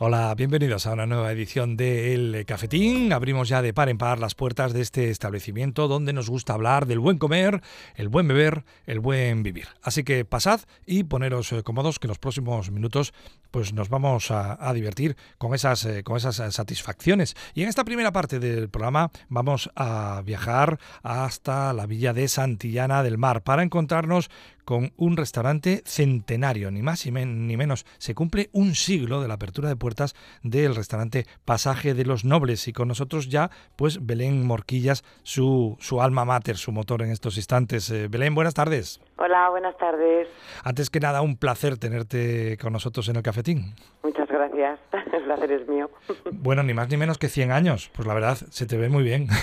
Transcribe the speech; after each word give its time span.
Hola, 0.00 0.32
bienvenidos 0.36 0.86
a 0.86 0.92
una 0.92 1.06
nueva 1.06 1.32
edición 1.32 1.76
de 1.76 2.14
El 2.14 2.46
Cafetín. 2.46 3.12
Abrimos 3.12 3.48
ya 3.48 3.62
de 3.62 3.74
par 3.74 3.88
en 3.88 3.98
par 3.98 4.20
las 4.20 4.36
puertas 4.36 4.72
de 4.72 4.80
este 4.80 5.10
establecimiento 5.10 5.88
donde 5.88 6.12
nos 6.12 6.30
gusta 6.30 6.52
hablar 6.52 6.86
del 6.86 7.00
buen 7.00 7.18
comer, 7.18 7.62
el 7.96 8.08
buen 8.08 8.28
beber, 8.28 8.64
el 8.86 9.00
buen 9.00 9.42
vivir. 9.42 9.66
Así 9.82 10.04
que 10.04 10.24
pasad 10.24 10.60
y 10.86 11.02
poneros 11.02 11.50
eh, 11.50 11.64
cómodos 11.64 11.98
que 11.98 12.06
en 12.06 12.10
los 12.10 12.20
próximos 12.20 12.70
minutos 12.70 13.12
pues 13.50 13.72
nos 13.72 13.88
vamos 13.88 14.30
a, 14.30 14.72
divertir 14.72 15.16
con 15.36 15.52
esas, 15.52 15.84
eh, 15.84 16.04
con 16.04 16.16
esas 16.16 16.36
satisfacciones. 16.54 17.34
Y 17.54 17.62
en 17.62 17.68
esta 17.68 17.82
primera 17.82 18.12
parte 18.12 18.38
del 18.38 18.68
programa 18.68 19.10
vamos 19.28 19.68
a 19.74 20.22
viajar 20.24 20.78
hasta 21.02 21.72
la 21.72 21.86
villa 21.86 22.12
de 22.12 22.28
Santillana 22.28 23.02
del 23.02 23.18
Mar 23.18 23.42
para 23.42 23.64
encontrarnos 23.64 24.30
con 24.68 24.92
un 24.98 25.16
restaurante 25.16 25.80
centenario, 25.86 26.70
ni 26.70 26.82
más 26.82 27.06
ni 27.06 27.56
menos. 27.56 27.86
Se 27.96 28.14
cumple 28.14 28.50
un 28.52 28.74
siglo 28.74 29.22
de 29.22 29.26
la 29.26 29.32
apertura 29.32 29.70
de 29.70 29.76
puertas 29.76 30.14
del 30.42 30.76
restaurante 30.76 31.24
Pasaje 31.46 31.94
de 31.94 32.04
los 32.04 32.26
Nobles 32.26 32.68
y 32.68 32.74
con 32.74 32.86
nosotros 32.86 33.30
ya 33.30 33.48
pues 33.76 34.04
Belén 34.04 34.46
Morquillas, 34.46 35.04
su, 35.22 35.78
su 35.80 36.02
alma 36.02 36.26
mater, 36.26 36.58
su 36.58 36.70
motor 36.70 37.00
en 37.00 37.12
estos 37.12 37.38
instantes. 37.38 37.88
Eh, 37.88 38.08
Belén, 38.10 38.34
buenas 38.34 38.52
tardes. 38.52 39.00
Hola, 39.16 39.48
buenas 39.48 39.74
tardes. 39.78 40.28
Antes 40.62 40.90
que 40.90 41.00
nada, 41.00 41.22
un 41.22 41.38
placer 41.38 41.78
tenerte 41.78 42.58
con 42.60 42.74
nosotros 42.74 43.08
en 43.08 43.16
el 43.16 43.22
cafetín. 43.22 43.74
Muchas 44.02 44.28
gracias, 44.28 44.78
el 45.14 45.24
placer 45.24 45.50
es 45.50 45.66
mío. 45.66 45.90
Bueno, 46.30 46.62
ni 46.62 46.74
más 46.74 46.90
ni 46.90 46.98
menos 46.98 47.16
que 47.16 47.30
100 47.30 47.52
años, 47.52 47.90
pues 47.94 48.06
la 48.06 48.12
verdad, 48.12 48.36
se 48.36 48.66
te 48.66 48.76
ve 48.76 48.90
muy 48.90 49.02
bien. 49.02 49.28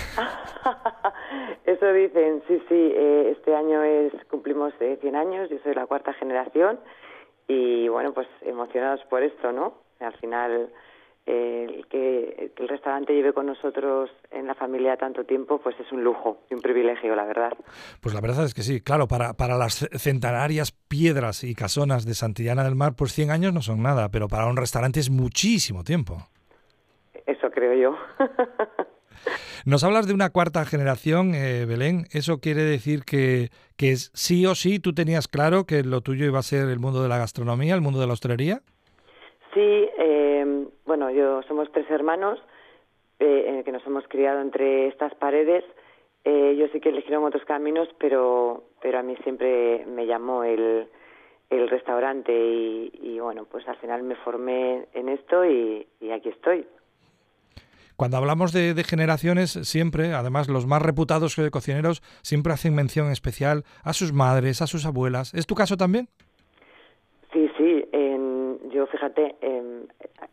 Eso 1.86 1.94
dicen, 1.94 2.42
sí, 2.48 2.60
sí, 2.68 2.74
eh, 2.74 3.32
este 3.36 3.54
año 3.54 3.80
es 3.84 4.12
cumplimos 4.28 4.74
100 4.78 4.98
eh, 5.04 5.16
años, 5.16 5.48
yo 5.48 5.56
soy 5.62 5.72
la 5.72 5.86
cuarta 5.86 6.12
generación 6.14 6.80
y 7.46 7.86
bueno, 7.86 8.12
pues 8.12 8.26
emocionados 8.42 9.04
por 9.08 9.22
esto, 9.22 9.52
¿no? 9.52 9.74
Al 10.00 10.12
final, 10.14 10.68
eh, 11.26 11.66
el 11.68 11.86
que, 11.86 12.50
el 12.56 12.68
restaurante 12.68 13.14
lleve 13.14 13.32
con 13.32 13.46
nosotros 13.46 14.10
en 14.32 14.48
la 14.48 14.56
familia 14.56 14.96
tanto 14.96 15.22
tiempo, 15.22 15.60
pues 15.60 15.78
es 15.78 15.92
un 15.92 16.02
lujo 16.02 16.38
y 16.50 16.54
un 16.54 16.60
privilegio, 16.60 17.14
la 17.14 17.24
verdad. 17.24 17.52
Pues 18.00 18.16
la 18.16 18.20
verdad 18.20 18.46
es 18.46 18.52
que 18.52 18.62
sí, 18.62 18.80
claro, 18.80 19.06
para, 19.06 19.34
para 19.34 19.56
las 19.56 19.88
centenarias 19.92 20.72
piedras 20.72 21.44
y 21.44 21.54
casonas 21.54 22.04
de 22.04 22.14
Santillana 22.14 22.64
del 22.64 22.74
Mar, 22.74 22.94
pues 22.98 23.12
100 23.12 23.30
años 23.30 23.54
no 23.54 23.62
son 23.62 23.80
nada, 23.80 24.08
pero 24.10 24.26
para 24.26 24.46
un 24.46 24.56
restaurante 24.56 24.98
es 24.98 25.08
muchísimo 25.08 25.84
tiempo. 25.84 26.16
Eso 27.26 27.48
creo 27.52 27.74
yo. 27.74 27.96
Nos 29.64 29.82
hablas 29.84 30.06
de 30.06 30.14
una 30.14 30.30
cuarta 30.30 30.64
generación, 30.64 31.34
eh, 31.34 31.64
Belén. 31.66 32.04
¿Eso 32.12 32.38
quiere 32.38 32.62
decir 32.62 33.04
que, 33.04 33.48
que 33.76 33.96
sí 33.96 34.46
o 34.46 34.54
sí 34.54 34.78
tú 34.78 34.92
tenías 34.92 35.28
claro 35.28 35.64
que 35.64 35.82
lo 35.82 36.00
tuyo 36.00 36.24
iba 36.24 36.38
a 36.38 36.42
ser 36.42 36.68
el 36.68 36.78
mundo 36.78 37.02
de 37.02 37.08
la 37.08 37.18
gastronomía, 37.18 37.74
el 37.74 37.80
mundo 37.80 38.00
de 38.00 38.06
la 38.06 38.12
hostelería? 38.12 38.60
Sí, 39.54 39.88
eh, 39.98 40.66
bueno, 40.84 41.10
yo 41.10 41.42
somos 41.48 41.70
tres 41.72 41.90
hermanos 41.90 42.38
eh, 43.18 43.62
que 43.64 43.72
nos 43.72 43.84
hemos 43.86 44.06
criado 44.08 44.40
entre 44.40 44.88
estas 44.88 45.14
paredes. 45.14 45.64
yo 46.24 46.68
sí 46.72 46.80
que 46.80 46.90
eligieron 46.90 47.24
otros 47.24 47.44
caminos, 47.44 47.88
pero, 47.98 48.64
pero 48.82 48.98
a 48.98 49.02
mí 49.02 49.16
siempre 49.24 49.84
me 49.86 50.06
llamó 50.06 50.44
el, 50.44 50.86
el 51.50 51.68
restaurante 51.68 52.32
y, 52.32 53.18
bueno, 53.20 53.46
pues 53.50 53.66
al 53.66 53.76
final 53.76 54.02
me 54.02 54.16
formé 54.16 54.86
en 54.92 55.08
esto 55.08 55.44
y 55.44 55.86
aquí 56.12 56.28
estoy. 56.28 56.66
Cuando 57.96 58.18
hablamos 58.18 58.52
de, 58.52 58.74
generaciones, 58.84 59.52
siempre, 59.62 60.12
además 60.12 60.48
los 60.48 60.66
más 60.66 60.82
reputados 60.82 61.34
cocineros, 61.50 62.02
siempre 62.22 62.52
hacen 62.52 62.74
mención 62.74 63.10
especial 63.10 63.64
a 63.84 63.94
sus 63.94 64.12
madres, 64.12 64.60
a 64.60 64.66
sus 64.66 64.84
abuelas. 64.84 65.32
¿Es 65.32 65.46
tu 65.46 65.54
caso 65.54 65.78
también? 65.78 66.08
Sí, 67.32 67.50
sí. 67.56 67.84
yo, 68.70 68.86
fíjate, 68.86 69.36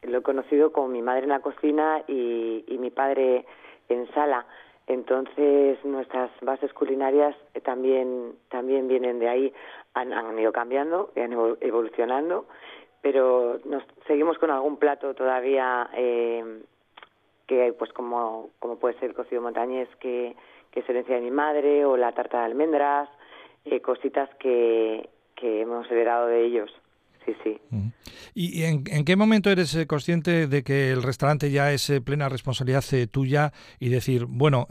lo 0.04 0.18
he 0.18 0.22
conocido 0.22 0.72
con 0.74 0.92
mi 0.92 1.02
madre 1.02 1.24
en 1.24 1.30
la 1.30 1.40
cocina 1.40 2.04
y, 2.08 2.66
mi 2.80 2.90
padre 2.90 3.46
en 3.88 4.12
sala. 4.14 4.46
Entonces, 4.88 5.78
nuestras 5.86 6.30
bases 6.42 6.74
culinarias 6.74 7.36
eh, 7.54 7.62
también, 7.62 8.34
también 8.50 8.90
vienen 8.90 9.20
de 9.20 9.30
ahí. 9.30 9.54
Han, 9.94 10.38
ido 10.38 10.52
cambiando, 10.52 11.12
han 11.16 11.32
evolucionando, 11.62 12.46
pero 13.02 13.60
nos 13.64 13.84
seguimos 14.08 14.38
con 14.38 14.52
algún 14.52 14.78
plato 14.78 15.14
todavía 15.14 15.90
eh, 15.94 16.64
que 17.54 17.74
pues 17.74 17.92
como, 17.94 18.50
como 18.60 18.78
puede 18.78 18.96
ser 18.96 19.10
el 19.10 19.16
cocido 19.16 19.42
montañés 19.42 19.88
que, 20.00 20.36
que 20.72 20.80
es 20.80 20.90
herencia 20.90 21.16
de 21.16 21.22
mi 21.22 21.32
madre 21.32 21.86
o 21.86 21.98
la 21.98 22.12
tarta 22.14 22.40
de 22.40 22.46
almendras, 22.46 23.10
eh, 23.66 23.80
cositas 23.82 24.30
que, 24.40 25.10
que 25.36 25.62
hemos 25.62 25.90
heredado 25.92 26.28
de 26.28 26.46
ellos. 26.46 26.72
Sí, 27.26 27.34
sí. 27.42 27.58
¿Y 28.36 28.64
en, 28.64 28.84
en, 28.92 29.06
qué 29.06 29.16
momento 29.16 29.50
eres 29.50 29.74
eh, 29.76 29.88
consciente 29.88 30.48
de 30.48 30.62
que 30.64 30.92
el 30.92 31.04
restaurante 31.04 31.52
ya 31.52 31.72
es 31.72 31.90
eh, 31.90 32.02
plena 32.02 32.28
responsabilidad 32.28 32.84
tuya 33.10 33.54
y 33.80 33.88
decir, 33.88 34.26
bueno, 34.28 34.68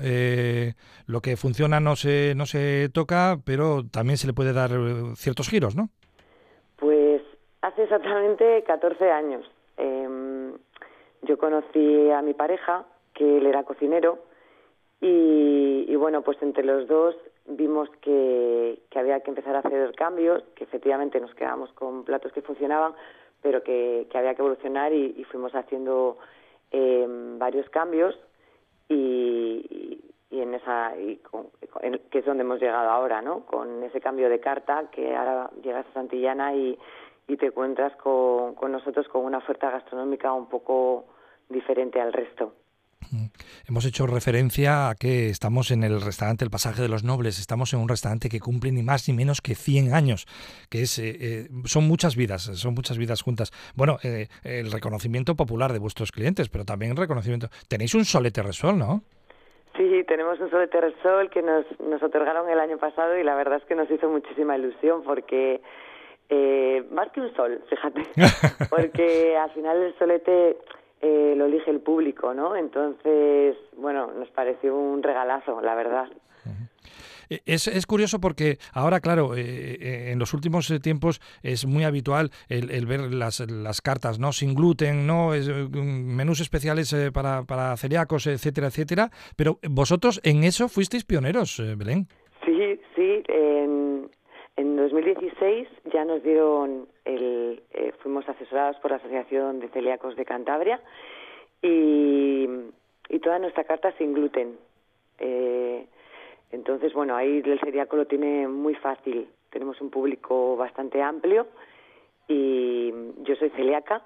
lo 1.06 1.20
que 1.22 1.36
funciona 1.38 1.80
no 1.80 1.96
se, 1.96 2.34
no 2.36 2.44
se 2.44 2.90
toca, 2.90 3.38
pero 3.46 3.84
también 3.90 4.18
se 4.18 4.26
le 4.26 4.34
puede 4.34 4.52
dar 4.52 4.70
ciertos 5.16 5.48
giros, 5.48 5.76
¿no? 5.76 5.88
Pues 6.76 7.22
hace 7.62 7.84
exactamente 7.84 8.62
14 8.66 9.10
años. 9.10 9.50
Em, 9.78 10.52
yo 11.22 11.38
conocí 11.38 12.10
a 12.10 12.22
mi 12.22 12.34
pareja, 12.34 12.84
que 13.14 13.38
él 13.38 13.46
era 13.46 13.64
cocinero, 13.64 14.18
y, 15.04 15.96
bueno, 15.96 16.22
pues 16.22 16.40
entre 16.42 16.64
los 16.64 16.86
dos 16.86 17.16
vimos 17.46 17.88
que, 18.00 18.80
había 18.94 19.18
que 19.20 19.30
empezar 19.30 19.56
a 19.56 19.58
hacer 19.58 19.92
cambios, 19.96 20.44
que 20.54 20.62
efectivamente 20.62 21.20
nos 21.20 21.34
quedamos 21.34 21.72
con 21.72 22.04
platos 22.04 22.32
que 22.32 22.40
funcionaban, 22.40 22.94
pero 23.40 23.64
que, 23.64 24.06
había 24.14 24.34
que 24.34 24.42
evolucionar 24.42 24.92
y, 24.92 25.24
fuimos 25.24 25.54
haciendo 25.56 26.18
eh, 26.70 27.04
varios 27.36 27.68
cambios 27.70 28.16
y, 28.88 30.00
en 30.30 30.54
esa 30.54 30.94
que 32.10 32.18
es 32.18 32.24
donde 32.24 32.42
hemos 32.42 32.60
llegado 32.60 32.88
ahora, 32.88 33.20
¿no? 33.20 33.44
Con 33.44 33.82
ese 33.82 34.00
cambio 34.00 34.28
de 34.28 34.40
carta 34.40 34.88
que 34.90 35.14
ahora 35.14 35.50
llegas 35.62 35.86
a 35.88 35.92
Santillana 35.94 36.54
y, 36.54 36.78
y 37.32 37.36
te 37.38 37.46
encuentras 37.46 37.96
con, 37.96 38.54
con 38.54 38.72
nosotros 38.72 39.08
con 39.08 39.24
una 39.24 39.38
oferta 39.38 39.70
gastronómica 39.70 40.32
un 40.32 40.48
poco 40.48 41.06
diferente 41.48 41.98
al 42.00 42.12
resto. 42.12 42.52
Mm. 43.10 43.26
Hemos 43.68 43.86
hecho 43.86 44.06
referencia 44.06 44.90
a 44.90 44.94
que 44.94 45.28
estamos 45.28 45.70
en 45.70 45.82
el 45.82 46.02
restaurante 46.02 46.44
El 46.44 46.50
Pasaje 46.50 46.82
de 46.82 46.88
los 46.88 47.04
Nobles, 47.04 47.40
estamos 47.40 47.72
en 47.72 47.80
un 47.80 47.88
restaurante 47.88 48.28
que 48.28 48.38
cumple 48.38 48.70
ni 48.70 48.82
más 48.82 49.08
ni 49.08 49.14
menos 49.14 49.40
que 49.40 49.54
100 49.54 49.94
años, 49.94 50.26
que 50.70 50.82
es 50.82 50.98
eh, 50.98 51.16
eh, 51.20 51.48
son 51.64 51.88
muchas 51.88 52.16
vidas, 52.16 52.42
son 52.42 52.74
muchas 52.74 52.98
vidas 52.98 53.22
juntas. 53.22 53.50
Bueno, 53.74 53.96
eh, 54.04 54.28
el 54.44 54.70
reconocimiento 54.70 55.34
popular 55.34 55.72
de 55.72 55.78
vuestros 55.78 56.12
clientes, 56.12 56.50
pero 56.50 56.66
también 56.66 56.92
el 56.92 56.98
reconocimiento. 56.98 57.48
Tenéis 57.66 57.94
un 57.94 58.04
solete 58.04 58.42
resol, 58.42 58.78
¿no? 58.78 59.02
Sí, 59.78 60.04
tenemos 60.06 60.38
un 60.38 60.50
solete 60.50 60.82
resol 60.82 61.30
que 61.30 61.40
nos, 61.40 61.64
nos 61.80 62.02
otorgaron 62.02 62.50
el 62.50 62.60
año 62.60 62.76
pasado 62.76 63.16
y 63.16 63.24
la 63.24 63.34
verdad 63.34 63.58
es 63.58 63.64
que 63.64 63.74
nos 63.74 63.90
hizo 63.90 64.10
muchísima 64.10 64.56
ilusión 64.58 65.02
porque 65.02 65.62
más 66.90 67.10
que 67.12 67.20
un 67.20 67.34
sol, 67.34 67.62
fíjate, 67.68 68.02
porque 68.70 69.36
al 69.36 69.50
final 69.50 69.82
el 69.82 69.98
solete 69.98 70.56
eh, 71.04 71.34
lo 71.36 71.46
elige 71.46 71.68
el 71.68 71.80
público, 71.80 72.32
¿no? 72.32 72.54
Entonces, 72.54 73.56
bueno, 73.76 74.12
nos 74.12 74.30
pareció 74.30 74.76
un 74.76 75.02
regalazo, 75.02 75.60
la 75.60 75.74
verdad. 75.74 76.08
Eh, 77.28 77.40
es, 77.44 77.66
es, 77.66 77.86
curioso 77.86 78.20
porque 78.20 78.58
ahora, 78.72 79.00
claro, 79.00 79.34
eh, 79.36 80.12
en 80.12 80.20
los 80.20 80.32
últimos 80.32 80.72
tiempos 80.80 81.20
es 81.42 81.66
muy 81.66 81.82
habitual 81.82 82.30
el, 82.48 82.86
ver 82.86 83.12
las, 83.12 83.40
las, 83.50 83.80
cartas, 83.80 84.20
¿no? 84.20 84.30
Sin 84.30 84.54
gluten, 84.54 85.04
¿no? 85.04 85.34
Es, 85.34 85.48
menús 85.48 86.38
especiales 86.38 86.94
para, 87.12 87.42
para 87.42 87.76
celíacos, 87.76 88.28
etcétera, 88.28 88.68
etcétera. 88.68 89.10
Pero 89.36 89.58
vosotros 89.68 90.20
en 90.22 90.44
eso 90.44 90.68
fuisteis 90.68 91.04
pioneros, 91.04 91.60
Belén. 91.76 92.06
Sí, 92.44 92.80
sí. 92.94 93.24
En 93.26 93.61
2016 94.92 95.68
ya 95.92 96.04
nos 96.04 96.22
dieron 96.22 96.86
el, 97.04 97.62
eh, 97.72 97.92
fuimos 98.02 98.28
asesorados 98.28 98.76
por 98.76 98.90
la 98.90 98.98
Asociación 98.98 99.58
de 99.60 99.68
Celíacos 99.70 100.16
de 100.16 100.24
Cantabria 100.26 100.80
y, 101.62 102.46
y 103.08 103.18
toda 103.20 103.38
nuestra 103.38 103.64
carta 103.64 103.92
sin 103.96 104.12
gluten. 104.12 104.58
Eh, 105.18 105.86
entonces, 106.50 106.92
bueno, 106.92 107.16
ahí 107.16 107.42
el 107.44 107.60
celíaco 107.60 107.96
lo 107.96 108.06
tiene 108.06 108.46
muy 108.46 108.74
fácil. 108.74 109.28
Tenemos 109.50 109.80
un 109.80 109.90
público 109.90 110.56
bastante 110.56 111.00
amplio 111.00 111.46
y 112.28 112.92
yo 113.22 113.34
soy 113.36 113.48
celíaca. 113.50 114.02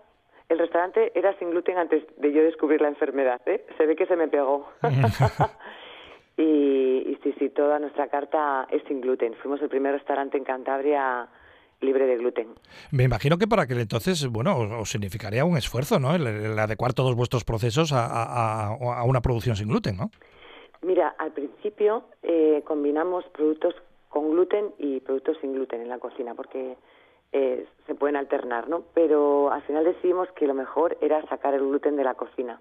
El 0.48 0.60
restaurante 0.60 1.10
era 1.18 1.36
sin 1.38 1.50
gluten 1.50 1.78
antes 1.78 2.04
de 2.16 2.32
yo 2.32 2.42
descubrir 2.42 2.80
la 2.80 2.88
enfermedad. 2.88 3.40
¿eh? 3.46 3.66
Se 3.76 3.86
ve 3.86 3.96
que 3.96 4.06
se 4.06 4.14
me 4.14 4.28
pegó. 4.28 4.68
Y, 6.36 6.42
y 6.42 7.18
sí, 7.22 7.34
sí, 7.38 7.48
toda 7.48 7.78
nuestra 7.78 8.08
carta 8.08 8.66
es 8.70 8.82
sin 8.88 9.00
gluten. 9.00 9.34
Fuimos 9.34 9.60
el 9.62 9.68
primer 9.68 9.92
restaurante 9.94 10.36
en 10.36 10.44
Cantabria 10.44 11.28
libre 11.80 12.06
de 12.06 12.16
gluten. 12.16 12.48
Me 12.90 13.04
imagino 13.04 13.36
que 13.38 13.46
para 13.46 13.62
aquel 13.62 13.78
entonces, 13.80 14.26
bueno, 14.28 14.80
os, 14.80 14.90
significaría 14.90 15.44
un 15.44 15.56
esfuerzo, 15.56 15.98
¿no? 15.98 16.14
El, 16.14 16.58
adecuar 16.58 16.92
todos 16.94 17.14
vuestros 17.14 17.44
procesos 17.44 17.92
a, 17.92 18.68
a, 18.68 19.04
una 19.04 19.20
producción 19.20 19.56
sin 19.56 19.68
gluten, 19.68 19.96
¿no? 19.96 20.10
Mira, 20.82 21.14
al 21.18 21.32
principio 21.32 22.04
eh, 22.22 22.62
combinamos 22.64 23.24
productos 23.26 23.74
con 24.08 24.30
gluten 24.30 24.72
y 24.78 25.00
productos 25.00 25.36
sin 25.40 25.52
gluten 25.52 25.82
en 25.82 25.88
la 25.88 25.98
cocina, 25.98 26.34
porque 26.34 26.76
eh, 27.32 27.66
se 27.86 27.94
pueden 27.94 28.16
alternar, 28.16 28.68
¿no? 28.68 28.84
Pero 28.94 29.52
al 29.52 29.62
final 29.62 29.84
decidimos 29.84 30.28
que 30.32 30.46
lo 30.46 30.54
mejor 30.54 30.96
era 31.00 31.26
sacar 31.28 31.54
el 31.54 31.60
gluten 31.60 31.96
de 31.96 32.04
la 32.04 32.14
cocina 32.14 32.60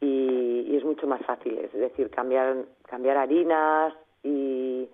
y, 0.00 0.76
es 0.76 0.84
mucho 0.84 1.06
más 1.06 1.24
fácil, 1.24 1.58
es 1.58 1.72
decir, 1.72 2.10
cambiar, 2.10 2.64
cambiar 2.88 3.16
harinas 3.16 3.94
y, 4.22 4.88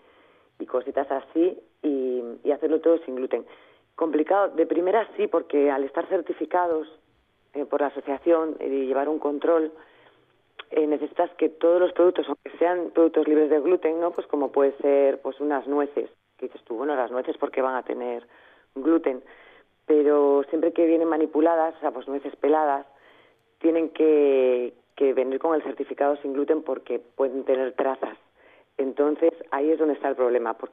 cositas 0.68 1.10
así 1.10 1.58
y, 1.82 2.50
hacerlo 2.50 2.80
todo 2.80 2.98
sin 2.98 3.16
gluten. 3.16 3.44
Complicado, 3.96 4.48
de 4.48 4.64
primera 4.64 5.06
sí, 5.16 5.26
porque 5.26 5.70
al 5.70 5.84
estar 5.84 6.06
certificados 6.06 6.88
eh, 7.54 7.64
por 7.66 7.80
la 7.80 7.88
asociación 7.88 8.56
y 8.60 8.86
llevar 8.86 9.08
un 9.08 9.18
control, 9.18 9.72
eh, 10.70 10.86
necesitas 10.86 11.30
que 11.34 11.50
todos 11.50 11.80
los 11.80 11.92
productos, 11.92 12.26
aunque 12.26 12.56
sean 12.58 12.90
productos 12.94 13.28
libres 13.28 13.50
de 13.50 13.60
gluten, 13.60 14.00
¿no? 14.00 14.12
Pues 14.12 14.26
como 14.28 14.52
puede 14.52 14.72
ser 14.78 15.20
pues 15.20 15.38
unas 15.40 15.66
nueces, 15.66 16.08
que 16.38 16.46
dices 16.46 16.62
tú, 16.64 16.76
bueno, 16.76 16.96
las 16.96 17.10
nueces 17.10 17.36
porque 17.36 17.60
van 17.60 17.74
a 17.74 17.82
tener 17.82 18.26
gluten, 18.74 19.22
pero 19.84 20.44
siempre 20.48 20.72
que 20.72 20.86
vienen 20.86 21.08
manipuladas, 21.08 21.74
o 21.76 21.80
sea, 21.80 21.90
pues 21.90 22.08
nueces 22.08 22.34
peladas, 22.36 22.86
tienen 23.58 23.90
que, 23.90 24.72
que 24.96 25.12
venir 25.14 25.38
con 25.38 25.54
el 25.54 25.62
certificado 25.62 26.16
sin 26.16 26.32
gluten 26.32 26.62
porque 26.62 26.98
pueden 26.98 27.44
tener 27.44 27.72
trazas. 27.74 28.16
Entonces, 28.78 29.32
ahí 29.50 29.70
es 29.70 29.78
donde 29.78 29.94
está 29.94 30.08
el 30.08 30.16
problema. 30.16 30.54
Por, 30.54 30.70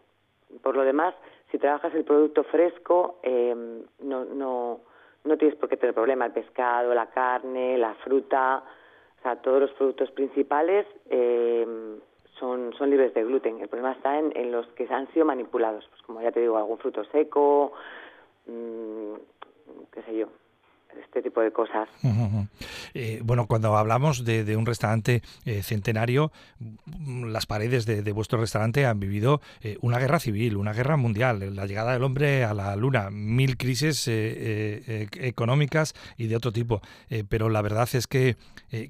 por 0.62 0.76
lo 0.76 0.84
demás, 0.84 1.14
si 1.52 1.58
trabajas 1.58 1.94
el 1.96 2.04
producto 2.04 2.44
fresco, 2.44 3.20
eh, 3.24 3.56
no, 4.00 4.26
no, 4.26 4.80
no 5.24 5.38
tienes 5.38 5.58
por 5.58 5.70
qué 5.70 5.78
tener 5.78 5.94
problema. 5.94 6.26
El 6.26 6.32
pescado, 6.32 6.94
la 6.94 7.08
carne, 7.08 7.78
la 7.78 7.94
fruta, 7.96 8.64
o 9.20 9.22
sea, 9.22 9.36
todos 9.38 9.62
los 9.62 9.72
productos 9.72 10.12
principales 10.12 10.86
eh, 11.10 11.66
son, 12.40 12.74
son 12.74 12.90
libres 12.90 13.14
de 13.14 13.24
gluten. 13.24 13.60
El 13.60 13.68
problema 13.68 13.94
está 13.94 14.18
en, 14.18 14.32
en 14.36 14.52
los 14.52 14.66
que 14.68 14.88
han 14.90 15.12
sido 15.14 15.26
manipulados. 15.26 15.88
Pues 15.90 16.02
como 16.04 16.22
ya 16.22 16.32
te 16.32 16.40
digo, 16.40 16.58
algún 16.58 16.78
fruto 16.78 17.04
seco, 17.06 17.74
mmm, 18.48 19.16
qué 19.92 20.02
sé 20.04 20.16
yo, 20.16 20.28
este 20.98 21.22
tipo 21.22 21.42
de 21.42 21.52
cosas. 21.52 21.90
Eh, 22.94 23.20
bueno, 23.24 23.46
cuando 23.48 23.78
hablamos 23.78 24.26
de, 24.26 24.58
un 24.58 24.66
restaurante 24.66 25.22
eh, 25.46 25.62
centenario, 25.62 26.32
las 27.24 27.46
paredes 27.46 27.86
de, 27.86 28.12
vuestro 28.12 28.40
restaurante 28.40 28.86
han 28.86 29.00
vivido 29.00 29.42
eh, 29.62 29.78
una 29.82 30.00
guerra 30.00 30.20
civil, 30.20 30.58
una 30.58 30.74
guerra 30.74 30.98
mundial, 30.98 31.56
la 31.56 31.66
llegada 31.66 31.94
del 31.94 32.04
hombre 32.04 32.44
a 32.44 32.54
la 32.54 32.76
luna, 32.76 33.10
mil 33.12 33.58
crisis 33.58 34.08
económicas 34.08 35.94
y 36.18 36.28
de 36.28 36.36
otro 36.36 36.52
tipo. 36.52 36.82
pero 37.30 37.50
la 37.50 37.62
verdad 37.62 37.88
es 37.94 38.08
que 38.08 38.36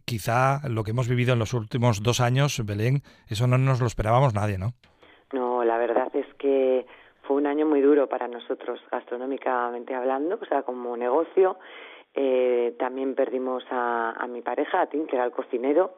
quizá 0.05 0.67
lo 0.69 0.83
que 0.83 0.91
hemos 0.91 1.07
vivido 1.09 1.33
en 1.33 1.39
los 1.39 1.53
últimos 1.53 2.01
dos 2.01 2.21
años, 2.21 2.63
Belén, 2.65 3.01
eso 3.27 3.47
no 3.47 3.57
nos 3.57 3.81
lo 3.81 3.87
esperábamos 3.87 4.33
nadie, 4.33 4.57
¿no? 4.57 4.73
No, 5.33 5.63
la 5.63 5.77
verdad 5.77 6.09
es 6.15 6.25
que 6.35 6.85
fue 7.23 7.37
un 7.37 7.45
año 7.45 7.67
muy 7.67 7.81
duro 7.81 8.07
para 8.07 8.27
nosotros, 8.27 8.79
gastronómicamente 8.91 9.93
hablando, 9.93 10.39
o 10.41 10.45
sea, 10.45 10.63
como 10.63 10.97
negocio. 10.97 11.57
Eh, 12.13 12.75
también 12.79 13.15
perdimos 13.15 13.63
a, 13.69 14.25
mi 14.29 14.41
pareja, 14.41 14.81
a 14.81 14.87
Tim, 14.87 15.05
que 15.05 15.15
era 15.15 15.25
el 15.25 15.31
cocinero, 15.31 15.95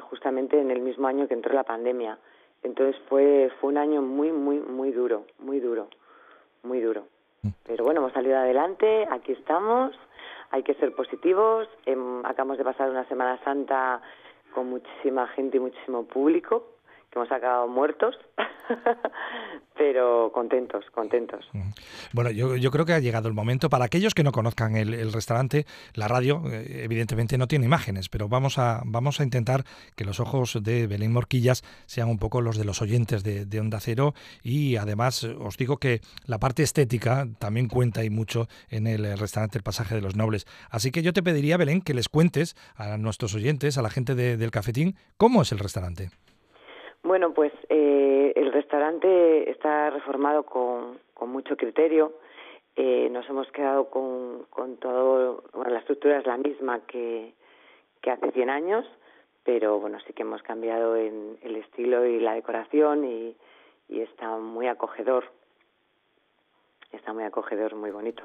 justamente 0.00 0.60
en 0.60 0.70
el 0.70 0.80
mismo 0.80 1.06
año 1.06 1.28
que 1.28 1.34
entró 1.34 1.54
la 1.54 1.64
pandemia. 1.64 2.18
Entonces 2.62 3.00
fue, 3.08 3.50
fue 3.60 3.70
un 3.70 3.78
año 3.78 4.02
muy, 4.02 4.32
muy, 4.32 4.58
muy 4.58 4.90
duro, 4.90 5.24
muy 5.38 5.60
duro, 5.60 5.88
muy 6.62 6.80
duro. 6.80 7.06
Mm. 7.42 7.48
Pero 7.64 7.84
bueno, 7.84 8.00
hemos 8.00 8.12
salido 8.12 8.36
adelante, 8.36 9.06
aquí 9.10 9.32
estamos, 9.32 9.94
hay 10.50 10.62
que 10.62 10.74
ser 10.74 10.94
positivos. 10.94 11.68
Em, 11.86 12.24
acabamos 12.24 12.58
de 12.58 12.64
pasar 12.64 12.90
una 12.90 13.04
Semana 13.08 13.38
Santa 13.44 14.02
con 14.52 14.68
muchísima 14.68 15.26
gente 15.28 15.56
y 15.56 15.60
muchísimo 15.60 16.04
público, 16.04 16.66
que 17.10 17.18
hemos 17.18 17.32
acabado 17.32 17.66
muertos, 17.66 18.14
pero 19.76 20.30
contentos, 20.32 20.84
contentos. 20.92 21.44
Bueno, 22.12 22.30
yo, 22.30 22.70
creo 22.70 22.84
que 22.84 22.92
ha 22.92 23.00
llegado 23.00 23.28
el 23.28 23.34
momento, 23.34 23.68
para 23.68 23.84
aquellos 23.84 24.14
que 24.14 24.22
no 24.22 24.30
conozcan 24.30 24.76
el, 24.76 25.12
restaurante, 25.12 25.66
la 25.94 26.06
radio 26.06 26.42
eh, 26.46 26.84
evidentemente 26.84 27.36
no 27.36 27.48
tiene 27.48 27.64
imágenes, 27.64 28.08
pero 28.08 28.28
vamos 28.28 28.58
a, 28.58 28.82
vamos 28.84 29.20
a 29.20 29.24
intentar 29.24 29.64
que 29.96 30.04
los 30.04 30.20
ojos 30.20 30.58
de 30.62 30.86
Belén 30.86 31.12
Morquillas 31.12 31.62
sean 31.86 32.08
un 32.08 32.18
poco 32.18 32.40
los 32.40 32.56
de 32.56 32.64
los 32.64 32.80
oyentes 32.80 33.24
de, 33.24 33.44
de 33.44 33.60
Onda 33.60 33.80
Cero 33.80 34.14
y 34.42 34.76
además 34.76 35.24
os 35.24 35.56
digo 35.56 35.78
que 35.78 36.00
la 36.26 36.38
parte 36.38 36.62
estética 36.62 37.26
también 37.38 37.68
cuenta 37.68 38.04
y 38.04 38.10
mucho 38.10 38.46
en 38.68 38.86
el 38.86 39.18
restaurante 39.18 39.58
El 39.58 39.64
Pasaje 39.64 39.96
de 39.96 40.00
los 40.00 40.14
Nobles. 40.14 40.46
Así 40.70 40.90
que 40.92 41.02
yo 41.02 41.12
te 41.12 41.22
pediría, 41.22 41.56
Belén, 41.56 41.82
que 41.82 41.94
les 41.94 42.08
cuentes 42.08 42.56
a 42.76 42.96
nuestros 42.98 43.34
oyentes, 43.34 43.78
a 43.78 43.82
la 43.82 43.90
gente 43.90 44.14
del 44.14 44.50
cafetín, 44.50 44.96
cómo 45.16 45.42
es 45.42 45.52
el 45.52 45.58
restaurante. 45.58 46.10
Bueno, 47.10 47.34
pues 47.34 47.52
eh, 47.68 48.32
el 48.36 48.52
restaurante 48.52 49.50
está 49.50 49.90
reformado 49.90 50.44
con, 50.44 51.00
con 51.12 51.30
mucho 51.30 51.56
criterio. 51.56 52.12
Eh, 52.76 53.08
nos 53.10 53.28
hemos 53.28 53.50
quedado 53.50 53.90
con, 53.90 54.46
con 54.48 54.76
todo, 54.76 55.42
bueno, 55.52 55.72
la 55.72 55.80
estructura 55.80 56.20
es 56.20 56.26
la 56.26 56.36
misma 56.36 56.78
que, 56.86 57.34
hace 58.08 58.30
100 58.30 58.48
años, 58.48 58.86
pero 59.42 59.80
bueno, 59.80 59.98
sí 60.06 60.12
que 60.12 60.22
hemos 60.22 60.40
cambiado 60.44 60.94
en 60.94 61.36
el 61.42 61.56
estilo 61.56 62.06
y 62.06 62.20
la 62.20 62.34
decoración 62.34 63.04
y, 63.04 63.36
y 63.88 64.02
está 64.02 64.36
muy 64.36 64.68
acogedor. 64.68 65.24
Está 66.92 67.12
muy 67.12 67.24
acogedor, 67.24 67.74
muy 67.74 67.90
bonito. 67.90 68.22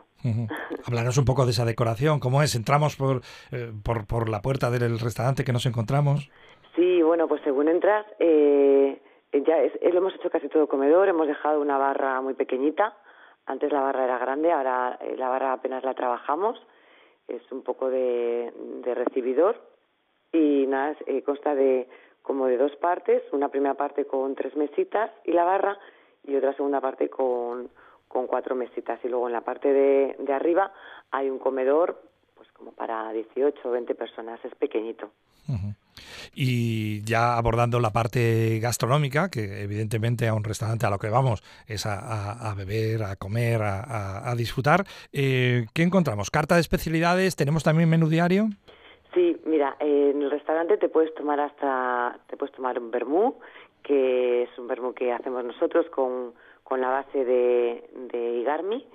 Hablarnos 0.86 1.18
un 1.18 1.26
poco 1.26 1.46
de 1.46 1.52
esa 1.52 1.66
decoración, 1.66 2.20
¿cómo 2.20 2.44
es? 2.44 2.54
Entramos 2.54 2.96
por, 2.98 3.22
eh, 3.52 3.72
por, 3.84 4.06
por 4.06 4.30
la 4.30 4.44
puerta 4.44 4.70
del 4.70 5.00
restaurante 5.00 5.44
que 5.44 5.54
nos 5.54 5.66
encontramos. 5.66 6.30
Sí, 6.76 7.02
bueno, 7.02 7.28
pues 7.28 7.42
según 7.44 7.70
entras, 7.70 8.06
eh, 8.20 9.02
ya 9.32 9.62
es, 9.62 9.74
lo 9.82 10.00
hemos 10.00 10.16
hecho 10.16 10.30
casi 10.30 10.50
todo 10.50 10.68
comedor, 10.68 11.08
hemos 11.08 11.28
dejado 11.28 11.62
una 11.62 11.78
barra 11.78 12.20
muy 12.22 12.34
pequeñita, 12.34 12.98
antes 13.46 13.72
la 13.72 13.82
barra 13.82 14.06
era 14.06 14.18
grande, 14.18 14.52
ahora 14.52 14.98
eh, 15.02 15.16
la 15.18 15.30
barra 15.30 15.54
apenas 15.54 15.84
la 15.84 15.94
trabajamos, 15.94 16.60
es 17.28 17.42
un 17.52 17.62
poco 17.62 17.90
de, 17.90 18.52
recibidor. 18.84 19.56
Y 20.32 20.66
nada, 20.68 20.96
eh, 21.06 21.22
consta 21.22 21.56
de 21.56 21.88
como 22.22 22.48
de 22.48 22.58
dos 22.58 22.76
partes, 22.78 23.24
una 23.32 23.50
primera 23.50 23.76
parte 23.76 24.06
con 24.06 24.36
tres 24.36 24.56
mesitas 24.56 25.12
y 25.24 25.32
la 25.32 25.44
barra 25.44 25.78
y 26.24 26.36
otra 26.36 26.54
segunda 26.54 26.82
parte 26.82 27.10
con, 27.10 27.70
con 28.08 28.28
cuatro 28.28 28.56
mesitas. 28.56 29.00
Y 29.04 29.10
luego 29.10 29.28
en 29.28 29.34
la 29.34 29.42
parte 29.42 29.72
de, 29.72 30.16
de 30.20 30.34
arriba 30.34 30.74
hay 31.12 31.30
un 31.30 31.40
comedor 31.40 32.02
pues 32.34 32.52
como 32.52 32.72
para 32.72 33.12
18 33.12 33.60
o 33.64 33.72
20 33.72 33.96
personas, 33.96 34.44
es 34.44 34.54
pequeñito. 34.56 35.12
Y 36.38 37.02
ya 37.04 37.38
abordando 37.38 37.80
la 37.80 37.92
parte 37.92 38.60
gastronómica, 38.60 39.30
que 39.30 39.64
evidentemente 39.64 40.28
a 40.28 40.34
un 40.34 40.44
restaurante 40.44 40.86
a 40.86 40.90
lo 40.90 41.00
que 41.00 41.10
vamos 41.10 41.42
es 41.66 41.86
a, 41.86 42.54
beber, 42.58 43.04
a 43.04 43.16
comer, 43.16 43.62
a, 43.64 44.34
disfrutar, 44.36 44.84
eh, 45.14 45.66
¿qué 45.74 45.84
encontramos? 45.84 46.30
¿Carta 46.30 46.56
de 46.56 46.62
especialidades? 46.62 47.38
¿Tenemos 47.38 47.64
también 47.64 47.90
menú 47.90 48.10
diario? 48.10 48.50
Sí, 49.14 49.38
mira, 49.46 49.78
en 49.80 50.22
el 50.22 50.30
restaurante 50.30 50.78
te 50.78 50.90
puedes 50.90 51.16
tomar 51.16 51.40
hasta, 51.40 52.20
te 52.28 52.36
puedes 52.36 52.54
tomar 52.54 52.78
un 52.78 52.92
vermú, 52.92 53.40
que 53.82 54.44
es 54.44 54.50
un 54.58 54.68
vermú 54.68 54.94
que 54.94 55.14
hacemos 55.14 55.46
nosotros 55.46 55.86
con, 55.90 56.34
con 56.64 56.82
la 56.82 56.90
base 56.90 57.24
de, 57.24 57.90
de 58.12 58.40
Igarmi, 58.40 58.86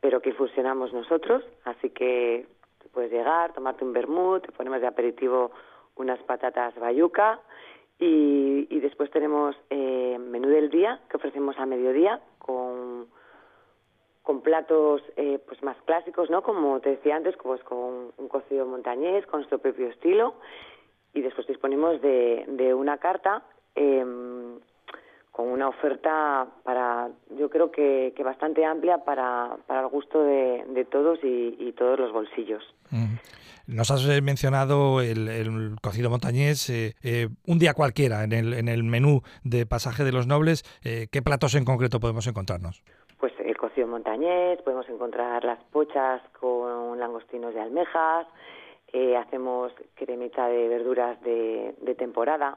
pero 0.00 0.22
que 0.22 0.32
fusionamos 0.32 0.94
nosotros, 0.94 1.44
así 1.64 1.90
que 1.90 2.46
puedes 2.94 3.12
llegar, 3.12 3.52
tomarte 3.52 3.84
un 3.84 3.92
vermú, 3.92 4.40
te 4.40 4.50
ponemos 4.52 4.80
de 4.80 4.86
aperitivo 4.86 5.50
unas 5.98 6.18
patatas 6.20 6.74
bayuca 6.78 7.40
y, 7.98 8.66
y 8.70 8.80
después 8.80 9.10
tenemos 9.10 9.56
eh, 9.70 10.18
menú 10.18 10.48
del 10.48 10.70
día 10.70 11.00
que 11.10 11.16
ofrecemos 11.16 11.58
a 11.58 11.66
mediodía 11.66 12.20
con, 12.38 13.08
con 14.22 14.40
platos 14.40 15.02
eh, 15.16 15.40
pues 15.46 15.62
más 15.62 15.76
clásicos, 15.84 16.30
¿no? 16.30 16.42
Como 16.42 16.80
te 16.80 16.90
decía 16.90 17.16
antes, 17.16 17.36
pues 17.42 17.62
con 17.64 18.12
un 18.16 18.28
cocido 18.28 18.66
montañés, 18.66 19.26
con 19.26 19.40
nuestro 19.40 19.58
propio 19.58 19.88
estilo 19.88 20.34
y 21.14 21.20
después 21.20 21.46
disponemos 21.46 22.00
de, 22.00 22.44
de 22.46 22.74
una 22.74 22.98
carta 22.98 23.42
em, 23.74 24.58
con 25.32 25.48
una 25.48 25.68
oferta 25.68 26.46
para, 26.64 27.10
yo 27.36 27.48
creo 27.48 27.70
que, 27.70 28.12
que 28.16 28.24
bastante 28.24 28.64
amplia 28.64 28.98
para, 28.98 29.56
para 29.66 29.82
el 29.82 29.88
gusto 29.88 30.22
de, 30.22 30.64
de 30.68 30.84
todos 30.84 31.20
y, 31.22 31.56
y, 31.60 31.72
todos 31.72 31.98
los 31.98 32.12
bolsillos. 32.12 32.62
Mm. 32.90 33.07
Nos 33.68 33.90
has 33.90 34.08
eh, 34.08 34.22
mencionado 34.22 35.02
el, 35.02 35.76
cocido 35.82 36.08
montañés, 36.08 36.70
eh, 36.70 36.94
eh, 37.02 37.28
un 37.46 37.58
día 37.58 37.74
cualquiera 37.74 38.24
en 38.24 38.32
el, 38.32 38.54
en 38.54 38.66
el 38.66 38.82
menú 38.82 39.20
de 39.44 39.66
Pasaje 39.66 40.04
de 40.04 40.12
los 40.12 40.26
Nobles. 40.26 40.64
¿Qué 40.82 41.20
platos 41.22 41.54
en 41.54 41.66
concreto 41.66 42.00
podemos 42.00 42.26
encontrarnos? 42.26 42.82
Pues 43.20 43.34
el 43.40 43.58
cocido 43.58 43.86
montañés, 43.86 44.62
podemos 44.62 44.88
encontrar 44.88 45.44
las 45.44 45.62
pochas 45.64 46.22
con 46.40 46.98
langostinos 46.98 47.52
de 47.52 47.60
almejas, 47.60 48.26
hacemos 49.18 49.70
cremita 49.96 50.48
de 50.48 50.68
verduras 50.68 51.20
de, 51.20 51.74
de 51.82 51.94
temporada, 51.94 52.56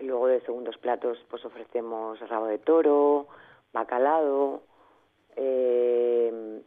luego 0.00 0.28
de 0.28 0.40
segundos 0.40 0.78
platos 0.78 1.18
pues 1.28 1.44
ofrecemos 1.44 2.26
rabo 2.26 2.46
de 2.46 2.56
toro, 2.56 3.28
bacalado, 3.74 4.62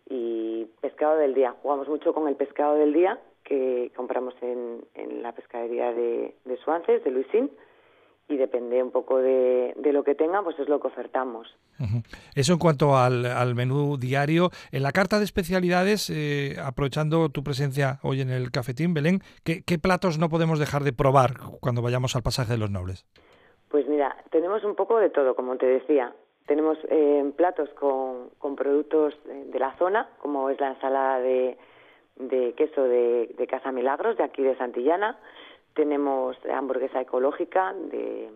y 0.08 0.66
pescado 0.82 1.18
del 1.18 1.34
día. 1.34 1.56
Jugamos 1.64 1.88
mucho 1.90 2.14
con 2.14 2.28
el 2.28 2.36
pescado 2.36 2.76
del 2.76 2.94
día, 2.94 3.20
que 3.52 3.92
compramos 3.98 4.34
en, 4.42 4.86
en 4.96 5.22
la 5.22 5.34
pescadería 5.34 5.92
de, 5.92 6.36
de 6.46 6.58
Suances, 6.64 7.04
de 7.04 7.12
Luisín, 7.12 7.52
y 8.30 8.38
depende 8.38 8.82
un 8.82 8.92
poco 8.92 9.18
de, 9.18 9.74
lo 9.92 10.06
que 10.06 10.16
tengan, 10.16 10.46
pues 10.46 10.58
es 10.58 10.70
lo 10.70 10.80
que 10.80 10.88
ofertamos. 10.88 11.54
Eso 12.34 12.54
en 12.54 12.60
cuanto 12.60 12.96
al, 12.96 13.56
menú 13.56 13.98
diario. 13.98 14.52
En 14.72 14.84
la 14.84 14.94
carta 14.94 15.18
de 15.18 15.26
especialidades, 15.26 16.10
eh, 16.10 16.56
aprovechando 16.64 17.28
tu 17.28 17.44
presencia 17.44 18.00
hoy 18.04 18.22
en 18.22 18.30
el 18.30 18.52
cafetín, 18.52 18.94
Belén, 18.94 19.20
¿qué, 19.44 19.80
platos 19.80 20.18
no 20.18 20.30
podemos 20.30 20.58
dejar 20.58 20.84
de 20.84 20.94
probar 20.94 21.32
cuando 21.60 21.82
vayamos 21.82 22.16
al 22.16 22.22
pasaje 22.22 22.54
de 22.54 22.58
los 22.58 22.72
nobles? 22.72 23.06
Pues 23.68 23.86
mira, 23.90 24.16
tenemos 24.30 24.64
un 24.64 24.76
poco 24.76 24.98
de 24.98 25.10
todo, 25.10 25.36
como 25.36 25.58
te 25.58 25.66
decía. 25.66 26.16
Tenemos 26.46 26.78
eh, 26.90 27.30
platos 27.36 27.70
con, 27.72 28.30
con, 28.38 28.56
productos 28.56 29.14
de 29.26 29.60
la 29.60 29.76
zona, 29.78 30.08
como 30.22 30.50
es 30.50 30.60
la 30.62 30.70
ensalada 30.70 31.20
de, 31.20 31.58
de 32.22 32.54
queso 32.54 32.84
de, 32.84 33.34
de 33.38 33.48
Casa 33.48 33.72
Milagros, 33.72 34.18
de 34.18 34.24
aquí 34.24 34.44
de 34.44 34.56
Santillana 34.58 35.18
tenemos 35.74 36.38
hamburguesa 36.46 37.02
ecológica, 37.02 37.74
de, 37.74 38.30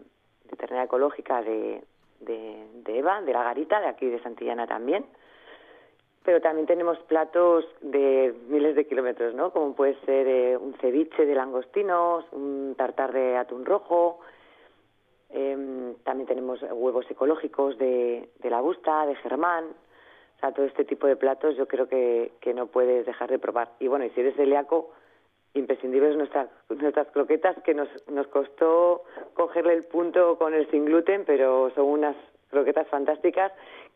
ternera 0.58 0.84
ecológica 0.84 1.42
de, 1.42 1.82
de, 2.22 2.98
Eva, 2.98 3.22
de 3.22 3.34
la 3.34 3.44
Garita, 3.44 3.80
de 3.80 3.88
aquí 3.88 4.08
de 4.08 4.22
Santillana 4.22 4.68
también. 4.68 5.06
Pero 6.24 6.42
también 6.42 6.66
tenemos 6.66 6.98
platos 7.00 7.66
de 7.82 8.34
miles 8.48 8.76
de 8.76 8.88
kilómetros, 8.88 9.36
¿no? 9.36 9.52
Como 9.52 9.76
puede 9.76 9.96
ser 10.06 10.28
eh, 10.28 10.58
un 10.58 10.74
ceviche 10.76 11.26
de 11.26 11.36
langostinos, 11.36 12.26
un 12.32 12.74
tartar 12.76 13.14
de 13.14 13.38
atún 13.38 13.64
rojo. 13.64 14.22
Em, 15.30 15.94
también 16.04 16.28
tenemos 16.28 16.64
huevos 16.72 17.06
ecológicos 17.12 17.78
de, 17.78 18.30
de 18.40 18.50
la 18.50 18.62
Busta, 18.62 19.06
de 19.06 19.16
Germán. 19.18 19.66
Sea, 20.46 20.54
todo 20.54 20.66
este 20.68 20.86
tipo 20.86 21.08
de 21.08 21.16
platos 21.16 21.58
yo 21.58 21.68
creo 21.68 21.88
que, 21.88 22.32
que 22.40 22.54
no 22.54 22.68
puedes 22.68 23.06
dejar 23.06 23.32
de 23.32 23.40
probar. 23.40 23.72
Y 23.80 23.88
bueno, 23.88 24.06
y 24.06 24.12
si 24.12 24.20
eres 24.22 24.36
celíaco, 24.36 24.92
imprescindibles 25.56 26.16
nuestras 26.18 26.50
nuestras 26.70 27.08
croquetas 27.08 27.56
que 27.64 27.74
nos 27.74 27.88
nos 28.10 28.28
costó 28.28 29.04
cogerle 29.34 29.74
el 29.74 29.86
punto 29.86 30.38
con 30.38 30.54
el 30.54 30.70
sin 30.70 30.86
gluten 30.86 31.24
pero 31.26 31.72
son 31.74 31.86
unas 31.86 32.16
croquetas 32.50 32.88
fantásticas 32.90 33.54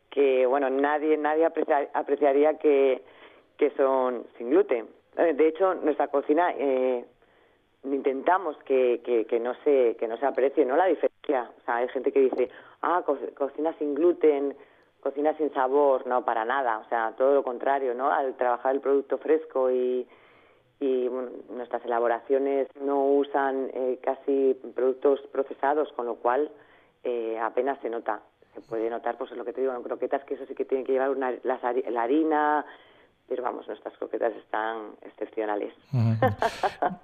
que 0.09 0.45
bueno 0.45 0.69
nadie 0.69 1.17
nadie 1.17 1.45
apreciaría 1.93 2.57
que 2.59 3.03
que 3.57 3.71
son 3.71 4.25
sin 4.37 4.51
gluten 4.51 4.87
eh, 5.17 5.33
de 5.33 5.47
hecho 5.49 5.75
nuestra 5.75 6.07
cocina 6.07 6.53
eh, 6.57 7.03
intentamos 7.83 8.55
que, 8.59 9.01
que, 9.03 9.25
que 9.25 9.39
no 9.41 9.53
se 9.65 9.97
que 9.99 10.07
no 10.07 10.15
se 10.15 10.25
aprecie 10.25 10.63
no 10.63 10.77
la 10.77 10.85
diferencia 10.85 11.51
o 11.57 11.65
sea 11.65 11.75
hay 11.75 11.89
gente 11.89 12.13
que 12.13 12.21
dice 12.21 12.49
ah 12.83 13.03
cocina 13.35 13.75
sin 13.77 13.95
gluten 13.95 14.55
cocina 15.01 15.35
sin 15.37 15.53
sabor 15.53 16.05
no 16.07 16.25
para 16.25 16.45
nada 16.45 16.79
o 16.79 16.89
sea 16.89 17.13
todo 17.17 17.35
lo 17.35 17.43
contrario 17.43 17.93
no 17.93 18.11
al 18.11 18.35
trabajar 18.35 18.75
el 18.75 18.81
producto 18.81 19.17
fresco 19.17 19.71
y 19.71 20.07
y 20.79 21.09
nuestras 21.53 21.83
elaboraciones 21.83 22.67
no 22.81 23.05
usan 23.05 23.69
eh, 23.73 23.99
casi 24.01 24.57
productos 24.75 25.19
procesados, 25.31 25.89
con 25.95 26.05
lo 26.05 26.15
cual 26.15 26.49
eh, 27.03 27.37
apenas 27.41 27.79
se 27.81 27.89
nota. 27.89 28.21
Se 28.53 28.61
puede 28.61 28.89
notar, 28.89 29.17
pues 29.17 29.31
es 29.31 29.37
lo 29.37 29.45
que 29.45 29.53
te 29.53 29.61
digo, 29.61 29.75
en 29.75 29.83
croquetas, 29.83 30.23
que 30.23 30.35
eso 30.35 30.45
sí 30.47 30.55
que 30.55 30.65
tiene 30.65 30.83
que 30.83 30.93
llevar 30.93 31.09
una, 31.09 31.33
la, 31.43 31.59
harina, 32.01 32.65
pero 33.27 33.43
vamos, 33.43 33.67
nuestras 33.67 33.95
croquetas 33.97 34.33
están 34.37 34.95
excepcionales. 35.01 35.73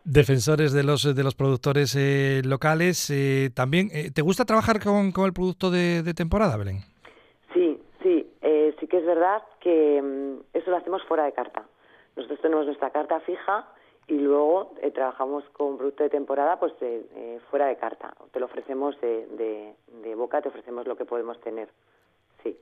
Defensores 0.04 0.74
de 0.74 0.84
los 0.84 1.16
de 1.16 1.24
los 1.24 1.36
productores 1.36 1.96
eh, 1.98 2.42
locales, 2.46 3.14
también, 3.54 3.90
¿te 4.14 4.22
gusta 4.22 4.46
trabajar 4.46 4.82
con, 4.82 5.12
con 5.12 5.26
el 5.26 5.34
producto 5.34 5.70
de, 5.70 6.02
de, 6.02 6.14
temporada, 6.14 6.58
Belén? 6.58 6.95
Es 8.96 9.06
verdad 9.06 9.44
que 9.60 10.02
mm, 10.02 10.58
eso 10.58 10.72
lo 10.72 10.78
hacemos 10.78 11.04
fuera 11.04 11.26
de 11.26 11.34
carta. 11.34 11.66
Nosotros 12.16 12.40
tenemos 12.42 12.66
nuestra 12.66 12.92
carta 12.92 13.20
fija 13.20 13.68
y 14.08 14.14
luego 14.14 14.74
eh, 14.82 14.92
trabajamos 14.92 15.44
con 15.50 15.78
producto 15.78 16.04
de 16.04 16.10
temporada 16.10 16.58
pues 16.60 16.74
eh, 16.82 17.40
fuera 17.50 17.68
de 17.68 17.76
carta. 17.76 18.14
Te 18.32 18.40
lo 18.40 18.46
ofrecemos 18.46 19.00
de, 19.02 19.76
de, 20.04 20.16
boca, 20.16 20.42
te 20.42 20.48
ofrecemos 20.48 20.88
lo 20.88 20.96
que 20.96 21.06
podemos 21.06 21.40
tener. 21.42 21.70
Sí. 22.42 22.58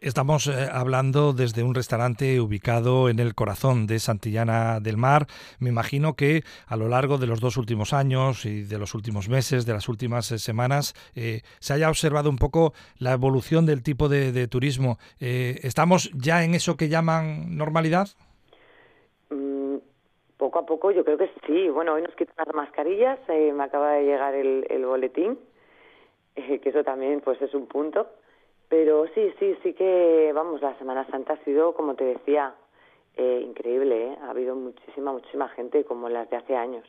Estamos 0.00 0.46
eh, 0.46 0.68
hablando 0.72 1.32
desde 1.32 1.62
un 1.62 1.74
restaurante 1.74 2.40
ubicado 2.40 3.08
en 3.08 3.18
el 3.18 3.34
corazón 3.34 3.86
de 3.86 3.98
Santillana 3.98 4.78
del 4.80 4.96
Mar. 4.96 5.26
Me 5.58 5.70
imagino 5.70 6.14
que 6.14 6.44
a 6.66 6.76
lo 6.76 6.88
largo 6.88 7.18
de 7.18 7.26
los 7.26 7.40
dos 7.40 7.56
últimos 7.56 7.92
años 7.92 8.44
y 8.44 8.62
de 8.62 8.78
los 8.78 8.94
últimos 8.94 9.28
meses, 9.28 9.66
de 9.66 9.72
las 9.72 9.88
últimas 9.88 10.26
semanas, 10.26 10.94
se 11.14 11.72
haya 11.72 11.88
observado 11.88 12.30
un 12.30 12.36
poco 12.36 12.72
la 12.98 13.12
evolución 13.12 13.66
del 13.66 13.82
tipo 13.82 14.08
de 14.08 14.46
turismo. 14.46 14.98
¿Estamos 15.18 16.10
ya 16.14 16.44
en 16.44 16.54
eso 16.54 16.76
que 16.76 16.88
llaman 16.88 17.56
normalidad? 17.56 18.08
Poco 20.38 20.60
a 20.60 20.66
poco 20.66 20.92
yo 20.92 21.04
creo 21.04 21.18
que 21.18 21.30
sí. 21.46 21.68
Bueno, 21.68 21.94
hoy 21.94 22.02
nos 22.02 22.14
quitan 22.14 22.36
las 22.38 22.54
mascarillas, 22.54 23.18
eh, 23.28 23.52
me 23.52 23.64
acaba 23.64 23.94
de 23.94 24.04
llegar 24.04 24.34
el, 24.36 24.66
el 24.70 24.86
boletín, 24.86 25.36
eh, 26.36 26.60
que 26.60 26.68
eso 26.68 26.84
también 26.84 27.20
pues 27.20 27.42
es 27.42 27.52
un 27.54 27.66
punto. 27.66 28.06
Pero 28.68 29.06
sí, 29.14 29.32
sí, 29.38 29.56
sí 29.62 29.72
que, 29.72 30.30
vamos, 30.34 30.60
la 30.60 30.76
Semana 30.78 31.06
Santa 31.10 31.34
ha 31.34 31.44
sido, 31.44 31.74
como 31.74 31.94
te 31.94 32.04
decía, 32.04 32.54
eh, 33.16 33.42
increíble. 33.44 34.12
¿eh? 34.12 34.18
Ha 34.22 34.30
habido 34.30 34.54
muchísima, 34.54 35.12
muchísima 35.12 35.48
gente 35.50 35.84
como 35.84 36.08
las 36.08 36.28
de 36.30 36.36
hace 36.36 36.56
años. 36.56 36.86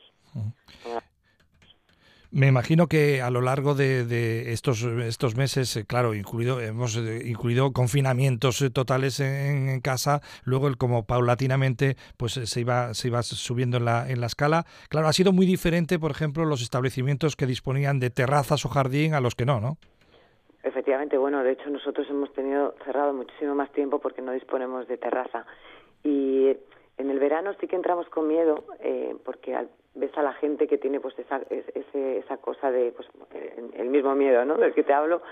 Me 2.32 2.46
imagino 2.46 2.86
que 2.86 3.22
a 3.22 3.30
lo 3.30 3.40
largo 3.40 3.74
de, 3.74 4.52
estos, 4.52 4.82
estos 4.82 5.34
meses, 5.34 5.76
eh, 5.76 5.84
claro, 5.84 6.14
incluido, 6.14 6.60
hemos 6.60 6.96
eh, 6.96 7.22
incluido 7.26 7.72
confinamientos 7.72 8.62
eh, 8.62 8.70
totales 8.70 9.18
en, 9.18 9.80
casa, 9.80 10.20
luego 10.44 10.68
el 10.68 10.76
como 10.76 11.06
paulatinamente 11.06 11.96
pues 12.16 12.34
se 12.34 12.60
iba, 12.60 12.94
se 12.94 13.08
iba 13.08 13.24
subiendo 13.24 13.78
en 13.78 13.84
la, 13.84 14.08
en 14.08 14.20
la 14.20 14.28
escala. 14.28 14.64
Claro, 14.88 15.08
ha 15.08 15.12
sido 15.12 15.32
muy 15.32 15.44
diferente, 15.44 15.98
por 15.98 16.12
ejemplo, 16.12 16.44
los 16.44 16.62
establecimientos 16.62 17.34
que 17.34 17.46
disponían 17.46 17.98
de 17.98 18.10
terrazas 18.10 18.64
o 18.64 18.68
jardín 18.68 19.14
a 19.14 19.20
los 19.20 19.34
que 19.34 19.44
no, 19.44 19.60
¿no? 19.60 19.76
Efectivamente, 20.62 21.16
bueno, 21.16 21.42
de 21.42 21.52
hecho 21.52 21.70
nosotros 21.70 22.08
hemos 22.10 22.32
tenido 22.32 22.74
cerrado 22.84 23.12
muchísimo 23.12 23.54
más 23.54 23.70
tiempo 23.72 23.98
porque 23.98 24.22
no 24.22 24.32
disponemos 24.32 24.86
de 24.88 24.98
terraza. 24.98 25.46
Y 26.04 26.48
en 26.98 27.10
el 27.10 27.18
verano 27.18 27.54
sí 27.60 27.66
que 27.66 27.76
entramos 27.76 28.08
con 28.08 28.28
miedo 28.28 28.64
porque 29.24 29.54
al 29.54 29.68
ves 29.94 30.16
a 30.16 30.22
la 30.22 30.32
gente 30.34 30.66
que 30.66 30.78
tiene 30.78 31.00
pues 31.00 31.18
esa, 31.18 31.40
esa 31.94 32.36
cosa 32.38 32.70
de 32.70 32.92
pues 32.92 33.08
el 33.74 33.88
mismo 33.88 34.14
miedo 34.14 34.44
no 34.44 34.56
del 34.56 34.72
que 34.72 34.84
te 34.84 34.92
hablo 34.92 35.22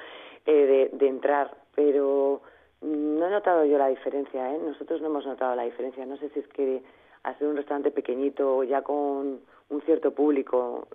eh, 0.47 0.90
de, 0.92 1.08
entrar 1.08 1.56
pero 1.75 2.42
no 2.80 3.26
he 3.26 3.30
notado 3.30 3.64
yo 3.64 3.78
la 3.78 3.88
diferencia 3.88 4.52
¿eh? 4.52 4.58
nosotros 4.58 5.00
no 5.00 5.06
hemos 5.08 5.26
notado 5.26 5.54
la 5.54 5.62
diferencia 5.62 6.04
no 6.06 6.16
sé 6.16 6.28
si 6.30 6.40
es 6.40 6.49
que 6.49 6.82
hacer 7.23 7.47
un 7.47 7.56
restaurante 7.56 7.90
pequeñito 7.90 8.64
ya 8.64 8.82
con 8.82 9.40
un 9.70 9.80
cierto 9.82 10.12
público 10.12 10.88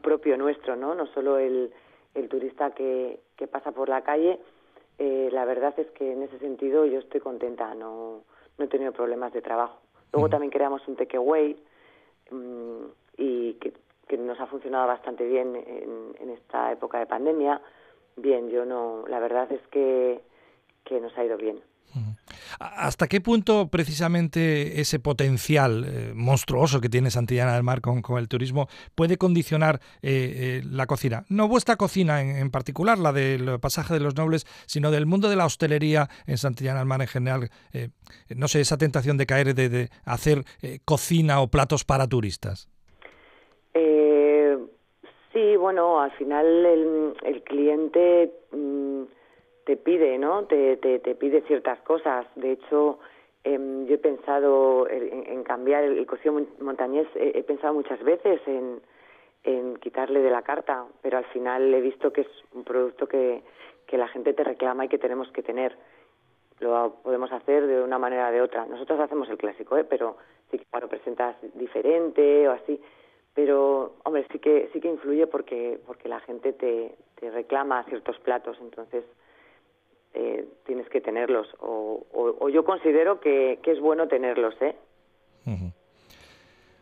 propio 0.00 0.36
nuestro 0.36 0.76
no 0.76 0.94
no 0.94 1.06
solo 1.08 1.38
el, 1.38 1.72
el 2.18 2.28
turista 2.28 2.70
que, 2.72 3.20
que 3.36 3.46
pasa 3.46 3.72
por 3.72 3.88
la 3.88 4.02
calle 4.02 4.38
eh, 4.98 5.28
la 5.32 5.44
verdad 5.44 5.74
es 5.78 5.88
que 5.92 6.12
en 6.12 6.22
ese 6.22 6.38
sentido 6.38 6.84
yo 6.84 6.98
estoy 6.98 7.20
contenta 7.20 7.74
no 7.74 8.22
no 8.58 8.64
he 8.64 8.68
tenido 8.68 8.92
problemas 8.92 9.32
de 9.32 9.42
trabajo 9.42 9.78
luego 10.12 10.28
también 10.28 10.50
creamos 10.50 10.86
un 10.88 10.96
takeaway 10.96 11.56
mmm, 12.30 12.86
y 13.18 13.54
que, 13.54 13.74
nos 14.16 14.40
ha 14.40 14.46
funcionado 14.46 14.86
bastante 14.86 15.26
bien 15.26 15.54
en, 15.54 16.30
esta 16.30 16.72
época 16.72 16.98
de 16.98 17.06
pandemia. 17.06 17.60
Bien, 18.16 18.48
yo 18.48 18.64
no, 18.64 19.04
la 19.06 19.20
verdad 19.20 19.50
es 19.52 19.60
que, 19.68 20.20
que 20.84 21.00
nos 21.00 21.16
ha 21.18 21.24
ido 21.24 21.36
bien. 21.36 21.60
¿Hasta 22.58 23.06
qué 23.06 23.20
punto 23.20 23.68
precisamente 23.68 24.80
ese 24.80 24.98
potencial 24.98 25.84
eh, 25.84 26.12
monstruoso 26.14 26.80
que 26.80 26.88
tiene 26.88 27.10
Santillana 27.10 27.54
del 27.54 27.62
Mar 27.62 27.80
con, 27.80 28.02
el 28.18 28.28
turismo 28.28 28.68
puede 28.94 29.16
condicionar 29.16 29.80
eh, 30.02 30.60
eh, 30.62 30.62
la 30.70 30.86
cocina? 30.86 31.24
No 31.28 31.48
vuestra 31.48 31.76
cocina 31.76 32.20
en, 32.20 32.50
particular, 32.50 32.98
la 32.98 33.12
del 33.12 33.58
pasaje 33.60 33.94
de 33.94 34.00
los 34.00 34.16
nobles, 34.16 34.46
sino 34.66 34.90
del 34.90 35.06
mundo 35.06 35.28
de 35.28 35.36
la 35.36 35.46
hostelería 35.46 36.08
en 36.26 36.38
Santillana 36.38 36.78
del 36.78 36.88
Mar 36.88 37.00
en 37.00 37.08
general. 37.08 37.50
no 38.34 38.48
sé, 38.48 38.60
esa 38.60 38.78
tentación 38.78 39.16
de 39.16 39.26
caer 39.26 39.54
de 39.54 39.90
hacer 40.04 40.44
cocina 40.84 41.40
o 41.40 41.48
platos 41.48 41.84
para 41.84 42.06
turistas. 42.06 42.68
Eh, 43.74 44.58
sí, 45.32 45.56
bueno, 45.56 46.00
al 46.00 46.10
final 46.12 46.46
el, 46.46 47.14
el 47.22 47.42
cliente 47.44 48.32
mm, 48.52 49.02
te 49.68 49.76
pide, 49.76 50.16
¿no? 50.16 50.46
Te, 50.46 50.78
te, 50.78 50.98
te, 50.98 51.14
pide 51.14 51.42
ciertas 51.42 51.78
cosas. 51.80 52.24
De 52.36 52.52
hecho, 52.52 53.00
em, 53.44 53.84
yo 53.84 53.96
he 53.96 53.98
pensado 53.98 54.88
en, 54.88 55.44
cambiar 55.44 55.84
el, 55.84 56.06
cocido 56.06 56.40
montañés, 56.60 57.06
he, 57.14 57.42
pensado 57.42 57.74
muchas 57.74 58.02
veces 58.02 58.40
en, 58.46 58.80
en 59.44 59.76
quitarle 59.76 60.20
de 60.20 60.30
la 60.30 60.40
carta, 60.40 60.86
pero 61.02 61.18
al 61.18 61.26
final 61.26 61.74
he 61.74 61.82
visto 61.82 62.14
que 62.14 62.22
es 62.22 62.28
un 62.54 62.64
producto 62.64 63.06
que, 63.06 63.42
que 63.86 63.98
la 63.98 64.08
gente 64.08 64.32
te 64.32 64.42
reclama 64.42 64.86
y 64.86 64.88
que 64.88 64.96
tenemos 64.96 65.30
que 65.32 65.42
tener. 65.42 65.76
Lo 66.60 66.94
podemos 67.02 67.30
hacer 67.30 67.66
de 67.66 67.82
una 67.82 67.98
manera 67.98 68.30
o 68.30 68.32
de 68.32 68.40
otra. 68.40 68.64
Nosotros 68.64 68.98
hacemos 69.00 69.28
el 69.28 69.36
clásico, 69.36 69.76
¿eh? 69.76 69.84
pero 69.84 70.16
si 70.50 70.58
lo 70.80 70.88
presentas 70.88 71.36
diferente 71.52 72.48
o 72.48 72.52
así, 72.52 72.80
pero 73.34 73.96
hombre 74.04 74.26
sí 74.32 74.38
que 74.38 74.70
sí 74.72 74.80
que 74.80 74.88
influye 74.88 75.26
porque 75.26 75.78
porque 75.86 76.08
la 76.08 76.20
gente 76.20 76.54
te, 76.54 76.96
te 77.20 77.30
reclama 77.30 77.84
ciertos 77.84 78.18
platos 78.20 78.56
entonces 78.62 79.04
eh, 80.14 80.46
tienes 80.64 80.88
que 80.88 81.00
tenerlos 81.00 81.46
o, 81.60 82.06
o, 82.12 82.48
yo 82.48 82.64
considero 82.64 83.20
que, 83.20 83.58
que, 83.62 83.72
es 83.72 83.80
bueno 83.80 84.08
tenerlos 84.08 84.54
eh 84.60 84.74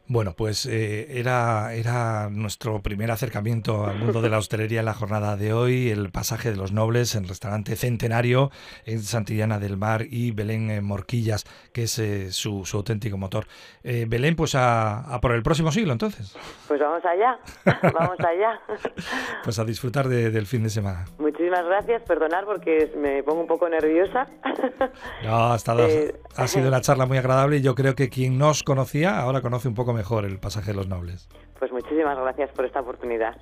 Bueno, 0.09 0.35
pues 0.37 0.67
eh, 0.67 1.19
era, 1.19 1.75
era 1.75 2.29
nuestro 2.31 2.81
primer 2.81 3.11
acercamiento 3.11 3.87
al 3.87 3.99
mundo 3.99 4.23
de 4.23 4.31
la 4.31 4.39
hostelería 4.39 4.79
en 4.81 4.87
la 4.87 4.95
jornada 4.95 5.37
de 5.37 5.53
hoy, 5.53 5.91
el 5.91 6.11
pasaje 6.11 6.51
de 6.51 6.57
los 6.57 6.71
nobles 6.71 7.17
en 7.17 7.25
el 7.25 7.29
restaurante 7.29 7.75
Centenario 7.75 8.51
en 8.85 9.01
Santillana 9.01 9.59
del 9.59 9.77
Mar 9.77 10.03
y 10.09 10.31
Belén 10.31 10.71
eh, 10.71 10.81
Morquillas, 10.81 11.45
que 11.73 11.85
es 11.85 11.99
eh, 11.99 12.31
su, 12.31 12.65
su, 12.65 12.77
auténtico 12.77 13.17
motor. 13.17 13.47
Belén, 13.83 14.37
pues 14.37 14.55
a, 14.55 15.19
por 15.21 15.33
el 15.33 15.43
próximo 15.43 15.73
siglo 15.73 15.93
entonces. 15.93 16.37
Pues 16.69 16.81
vamos 16.81 17.05
allá, 17.05 17.39
vamos 17.93 18.21
allá. 18.21 18.61
pues 19.43 19.59
a 19.59 19.65
disfrutar 19.65 20.09
del 20.09 20.47
fin 20.47 20.63
de 20.63 20.71
semana. 20.71 21.05
Muchísimas 21.47 21.67
gracias, 21.69 22.03
perdonar 22.03 22.45
porque 22.45 22.93
me 22.97 23.23
pongo 23.23 23.43
un 23.43 23.47
poco 23.47 23.69
nerviosa. 23.69 24.27
no, 25.23 25.53
ha, 25.53 25.55
estado, 25.55 25.87
ha 26.35 26.49
sido 26.49 26.67
una 26.67 26.81
charla 26.81 27.07
muy 27.07 27.19
agradable 27.19 27.59
y 27.59 27.63
yo 27.63 27.77
creo 27.77 27.95
que 27.95 28.09
quien 28.09 28.37
nos 28.37 28.65
conocía 28.65 29.21
ahora 29.21 29.43
conoce 29.43 29.69
un 29.69 29.75
poco 29.75 29.93
mejor 29.93 30.25
el 30.25 30.41
pasaje 30.41 30.73
de 30.73 30.77
los 30.77 30.89
nobles. 30.89 31.29
Pues 31.61 31.71
muchísimas 31.71 32.19
gracias 32.19 32.51
por 32.51 32.65
esta 32.65 32.81
oportunidad. 32.81 33.37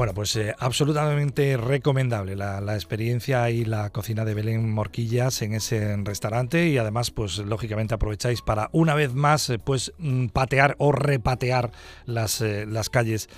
Bueno, 0.00 0.14
pues 0.14 0.34
eh, 0.36 0.54
absolutamente 0.58 1.58
recomendable 1.58 2.34
la, 2.34 2.74
experiencia 2.74 3.50
y 3.50 3.66
la 3.66 3.90
cocina 3.90 4.24
de 4.24 4.32
Belén 4.32 4.72
Morquillas 4.72 5.42
en 5.42 5.52
ese 5.52 5.94
restaurante 5.98 6.68
y 6.68 6.78
además, 6.78 7.10
pues 7.10 7.36
lógicamente 7.36 7.92
aprovecháis 7.92 8.40
para 8.40 8.70
una 8.72 8.94
vez 8.94 9.12
más, 9.12 9.50
eh, 9.50 9.58
pues 9.58 9.92
mm, 9.98 10.28
patear 10.28 10.74
o 10.78 10.90
repatear 10.90 11.70
las, 12.06 12.40
eh, 12.40 12.64
las 12.64 12.88
calles 12.88 13.28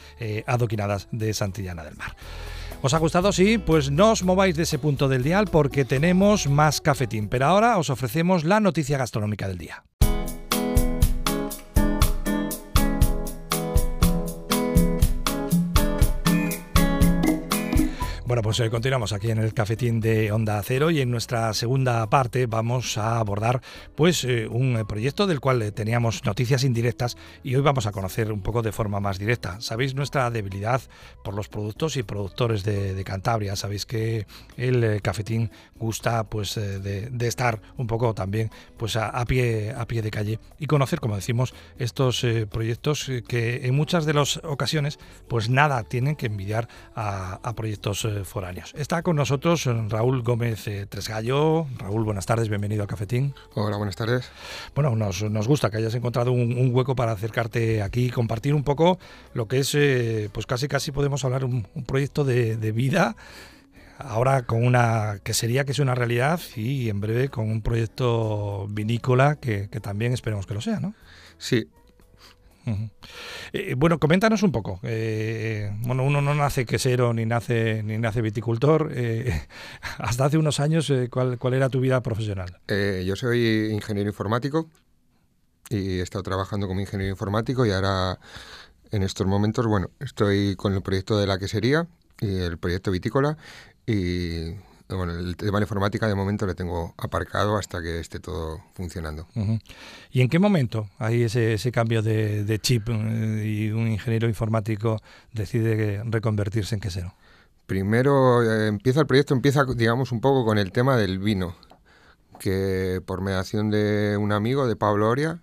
adoquinadas 0.47 1.09
de 1.11 1.35
Santillana 1.35 1.83
del 1.83 1.97
Mar. 1.97 2.14
¿Os 2.81 2.95
ha 2.95 2.99
gustado? 2.99 3.33
Sí, 3.33 3.59
pues 3.59 3.90
no 3.90 4.12
os 4.12 4.23
mováis 4.23 4.54
de 4.54 4.62
ese 4.62 4.78
punto 4.78 5.09
del 5.09 5.25
dial 5.25 5.49
porque 5.50 5.85
tenemos 5.85 6.49
más 6.49 6.81
cafetín. 6.81 7.26
Pero 7.28 7.47
ahora 7.47 7.76
os 7.76 7.90
ofrecemos 7.90 8.45
la 8.45 8.61
noticia 8.61 8.99
gastronómica 8.99 9.49
del 9.49 9.59
día. 9.59 9.83
Bueno, 18.33 18.45
pues 18.45 18.61
eh, 18.61 18.71
continuamos 18.71 19.12
aquí 19.12 19.31
en 19.31 19.37
el 19.37 19.53
cafetín 19.53 20.01
de 20.01 20.33
Onda 20.33 20.62
Cero 20.65 20.91
y 20.91 21.03
en 21.03 21.11
nuestra 21.11 21.53
segunda 21.53 22.09
parte 22.09 22.47
vamos 22.47 22.97
a 22.97 23.19
abordar 23.19 23.61
pues 23.95 24.25
eh, 24.25 24.49
un 24.49 24.75
eh, 24.79 24.87
proyecto 24.87 25.27
del 25.27 25.39
cual 25.39 25.71
teníamos 25.75 26.25
noticias 26.25 26.65
indirectas 26.65 27.19
y 27.43 27.57
hoy 27.57 27.61
vamos 27.61 27.85
a 27.85 27.93
conocer 27.93 28.33
un 28.33 28.41
poco 28.41 28.62
de 28.62 28.73
forma 28.73 29.01
más 29.01 29.19
directa. 29.19 29.61
Sabéis 29.61 29.95
nuestra 29.95 30.31
debilidad 30.31 30.81
por 31.23 31.35
los 31.35 31.51
productos 31.51 31.99
y 31.99 32.05
productores 32.05 32.65
de, 32.65 33.05
Cantabria. 33.05 33.55
Sabéis 33.55 33.85
que 33.85 34.27
el 34.57 35.03
cafetín 35.03 35.51
gusta 35.77 36.25
pues 36.25 36.55
de, 36.55 37.11
estar 37.29 37.61
un 37.77 37.87
poco 37.87 38.15
también 38.15 38.51
pues 38.79 38.97
a, 38.97 39.23
pie 39.27 39.75
a 39.77 39.87
pie 39.87 40.01
de 40.01 40.11
calle 40.11 40.39
y 40.59 40.67
conocer, 40.67 41.01
como 41.01 41.17
decimos, 41.17 41.53
estos 41.79 42.25
proyectos 42.49 43.11
que 43.29 43.67
en 43.67 43.75
muchas 43.75 44.07
de 44.07 44.15
las 44.15 44.39
ocasiones 44.39 44.99
pues 45.29 45.51
nada 45.51 45.83
tienen 45.83 46.17
que 46.17 46.27
envidiar 46.27 46.69
a 46.95 47.53
proyectos 47.55 48.07
foráneos. 48.29 48.73
Está 48.76 49.02
con 49.02 49.17
nosotros 49.17 49.69
Raúl 49.88 50.23
Gómez 50.23 50.67
eh, 50.69 50.87
Tresgallo. 50.87 51.67
Raúl, 51.79 52.05
buenas 52.05 52.26
tardes, 52.26 52.49
bienvenido 52.49 52.85
a 52.85 52.87
Cafetín. 52.87 53.35
Hola, 53.55 53.76
buenas 53.76 53.97
tardes. 53.97 54.31
Bueno, 54.75 54.97
nos, 54.97 55.49
gusta 55.49 55.71
que 55.71 55.79
hayas 55.79 55.95
encontrado 55.95 56.33
un, 56.33 56.75
hueco 56.75 56.95
para 56.95 57.12
acercarte 57.12 57.83
aquí 57.83 58.07
y 58.07 58.11
compartir 58.11 58.55
un 58.55 58.64
poco 58.64 58.99
lo 59.35 59.49
que 59.49 59.59
es, 59.59 59.75
eh, 59.75 60.31
pues 60.33 60.47
casi 60.47 60.69
casi 60.69 60.93
podemos 60.93 61.25
hablar 61.25 61.45
un, 61.45 61.67
un 61.75 61.85
proyecto 61.85 62.25
de, 62.25 62.73
vida 62.73 63.17
ahora 63.99 64.43
con 64.43 64.64
una 64.64 65.21
que 65.23 65.35
sería 65.35 65.64
que 65.64 65.73
es 65.73 65.79
una 65.79 65.95
realidad 65.95 66.41
y 66.57 66.88
en 66.88 67.00
breve 67.00 67.29
con 67.29 67.50
un 67.50 67.61
proyecto 67.61 68.67
vinícola 68.71 69.37
que, 69.37 69.69
que, 69.69 69.81
también 69.81 70.12
esperemos 70.12 70.47
que 70.47 70.55
lo 70.55 70.61
sea, 70.61 70.81
¿no? 70.81 70.95
Sí, 71.37 71.69
eh, 73.52 73.75
bueno, 73.76 73.99
coméntanos 73.99 74.42
un 74.42 74.52
poco. 74.52 74.81
Eh, 74.83 75.71
bueno, 75.81 76.04
uno 76.04 76.21
no 76.21 76.35
nace 76.35 76.64
quesero 76.64 77.12
ni 77.12 77.26
nace 77.26 77.83
ni 77.83 77.99
nace 77.99 78.23
viticultor. 78.23 78.93
Eh, 78.95 79.47
hasta 79.99 80.26
hace 80.26 80.39
unos 80.39 80.60
años, 80.60 80.93
¿cuál, 81.10 81.39
¿cuál, 81.39 81.54
era 81.54 81.69
tu 81.69 81.80
vida 81.80 82.02
profesional? 82.02 82.58
yo 82.69 83.17
soy 83.17 83.71
ingeniero 83.73 84.10
informático 84.10 84.69
y 85.69 85.99
he 85.99 86.02
estado 86.02 86.23
trabajando 86.23 86.67
como 86.67 86.80
ingeniero 86.80 87.10
informático 87.10 87.67
y 87.67 87.71
ahora 87.71 88.19
en 88.91 89.02
estos 89.02 89.26
momentos, 89.26 89.67
bueno, 89.67 89.91
estoy 90.00 90.54
con 90.56 90.75
el 90.75 90.82
proyecto 90.82 91.19
de 91.19 91.26
la 91.26 91.39
quesería 91.39 91.87
y 92.21 92.39
el 92.39 92.58
proyecto 92.58 92.91
vitícola 92.91 93.37
y 93.87 94.52
bueno, 94.97 95.13
el 95.13 95.37
tema 95.37 95.59
de 95.59 95.65
informática 95.65 96.07
de 96.07 96.15
momento 96.15 96.47
le 96.47 96.55
tengo 96.55 96.95
aparcado 96.99 97.57
hasta 97.57 97.83
que 97.83 98.00
esté 98.00 98.21
todo 98.21 98.61
funcionando. 98.75 99.26
¿Y 100.11 100.21
en 100.21 100.28
qué 100.28 100.39
momento 100.39 100.89
hay 100.99 101.23
ese, 101.23 101.55
ese 101.55 101.73
cambio 101.73 102.02
de, 102.02 102.59
chip 102.61 102.89
eh, 102.89 103.45
y 103.45 103.71
un 103.71 103.89
ingeniero 103.89 104.28
informático 104.28 105.00
decide 105.33 106.02
reconvertirse 106.05 106.75
en 106.75 106.81
quesero? 106.81 107.15
Primero 107.67 108.43
eh, 108.43 108.69
empieza 108.69 109.00
el 109.00 109.07
proyecto, 109.07 109.35
empieza 109.35 109.65
digamos 109.65 110.13
un 110.13 110.21
poco 110.21 110.45
con 110.45 110.59
el 110.59 110.73
tema 110.73 110.97
del 110.97 111.19
vino, 111.19 111.57
que 112.39 113.00
por 113.07 113.21
mediación 113.21 113.71
de 113.71 114.17
un 114.19 114.33
amigo, 114.33 114.67
de 114.67 114.76
Pablo 114.76 115.09
Oria, 115.09 115.41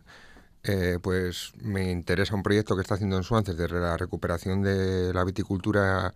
eh, 0.64 1.00
pues 1.02 1.54
me 1.62 1.90
interesa 1.92 2.36
un 2.36 2.44
proyecto 2.44 2.76
que 2.76 2.82
está 2.82 2.96
haciendo 2.96 3.16
en 3.16 3.24
Suances 3.24 3.56
de 3.56 3.70
la 3.70 3.96
recuperación 3.96 4.62
de 4.62 5.14
la 5.14 5.24
viticultura 5.24 6.14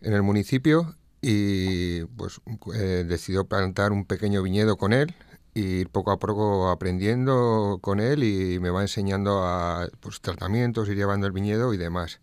en 0.00 0.12
el 0.12 0.22
municipio 0.22 0.94
y 1.20 2.04
pues 2.04 2.40
eh, 2.74 3.04
decidió 3.06 3.46
plantar 3.46 3.92
un 3.92 4.04
pequeño 4.04 4.42
viñedo 4.42 4.76
con 4.76 4.92
él 4.92 5.14
y 5.54 5.80
ir 5.80 5.88
poco 5.88 6.10
a 6.10 6.18
poco 6.18 6.68
aprendiendo 6.68 7.78
con 7.80 7.98
él 7.98 8.22
y 8.24 8.60
me 8.60 8.70
va 8.70 8.82
enseñando 8.82 9.42
a 9.42 9.88
pues, 10.00 10.20
tratamientos, 10.20 10.88
ir 10.88 10.96
llevando 10.96 11.26
el 11.26 11.32
viñedo 11.32 11.72
y 11.72 11.78
demás. 11.78 12.20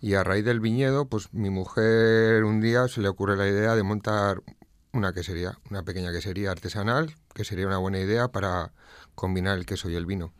Y 0.00 0.14
a 0.14 0.22
raíz 0.22 0.44
del 0.44 0.60
viñedo, 0.60 1.06
pues 1.06 1.32
mi 1.32 1.50
mujer 1.50 2.44
un 2.44 2.60
día 2.60 2.86
se 2.88 3.00
le 3.00 3.08
ocurre 3.08 3.36
la 3.36 3.48
idea 3.48 3.74
de 3.74 3.82
montar 3.82 4.42
una 4.92 5.12
quesería, 5.12 5.58
una 5.70 5.82
pequeña 5.82 6.12
quesería 6.12 6.50
artesanal, 6.50 7.14
que 7.34 7.44
sería 7.44 7.66
una 7.66 7.78
buena 7.78 8.00
idea 8.00 8.28
para 8.28 8.72
combinar 9.14 9.56
el 9.58 9.66
queso 9.66 9.88
y 9.88 9.96
el 9.96 10.04
vino. 10.06 10.32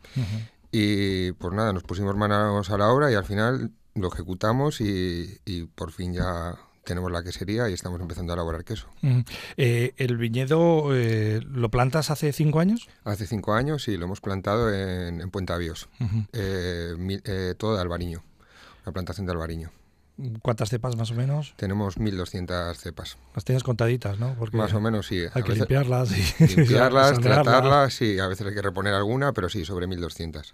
Y 0.71 1.31
pues 1.33 1.53
nada, 1.53 1.73
nos 1.73 1.83
pusimos 1.83 2.15
manos 2.15 2.69
a 2.69 2.77
la 2.77 2.89
obra 2.89 3.11
y 3.11 3.15
al 3.15 3.25
final 3.25 3.71
lo 3.95 4.07
ejecutamos 4.07 4.81
y, 4.81 5.39
y 5.45 5.63
por 5.65 5.91
fin 5.91 6.13
ya 6.13 6.55
tenemos 6.83 7.11
la 7.11 7.23
quesería 7.23 7.69
y 7.69 7.73
estamos 7.73 8.01
empezando 8.01 8.33
a 8.33 8.35
elaborar 8.35 8.63
queso. 8.63 8.87
Eh, 9.57 9.93
¿El 9.97 10.17
viñedo 10.17 10.95
eh, 10.95 11.41
lo 11.41 11.69
plantas 11.69 12.09
hace 12.11 12.33
cinco 12.33 12.59
años? 12.59 12.89
Hace 13.03 13.27
cinco 13.27 13.53
años 13.53 13.87
y 13.87 13.97
lo 13.97 14.05
hemos 14.05 14.21
plantado 14.21 14.73
en, 14.73 15.21
en 15.21 15.29
Puente 15.29 15.53
Avíos, 15.53 15.89
eh, 16.33 17.55
todo 17.57 17.75
de 17.75 17.81
albariño, 17.81 18.23
la 18.85 18.91
plantación 18.91 19.25
de 19.25 19.33
albariño. 19.33 19.71
¿Cuántas 20.41 20.69
cepas 20.69 20.95
más 20.95 21.11
o 21.11 21.13
menos? 21.13 21.53
Tenemos 21.55 21.97
1.200 21.97 22.75
cepas. 22.75 23.17
Las 23.35 23.45
tienes 23.45 23.63
contaditas, 23.63 24.19
¿no? 24.19 24.35
Porque 24.37 24.57
más 24.57 24.73
o 24.73 24.81
menos, 24.81 25.07
sí. 25.07 25.21
Hay 25.33 25.43
que 25.43 25.53
limpiarlas. 25.53 26.11
Y 26.11 26.47
limpiarlas, 26.55 27.19
tratarlas, 27.21 27.93
sí. 27.93 28.19
A 28.19 28.27
veces 28.27 28.47
hay 28.47 28.53
que 28.53 28.61
reponer 28.61 28.93
alguna, 28.93 29.31
pero 29.33 29.49
sí, 29.49 29.65
sobre 29.65 29.87
1.200. 29.87 30.53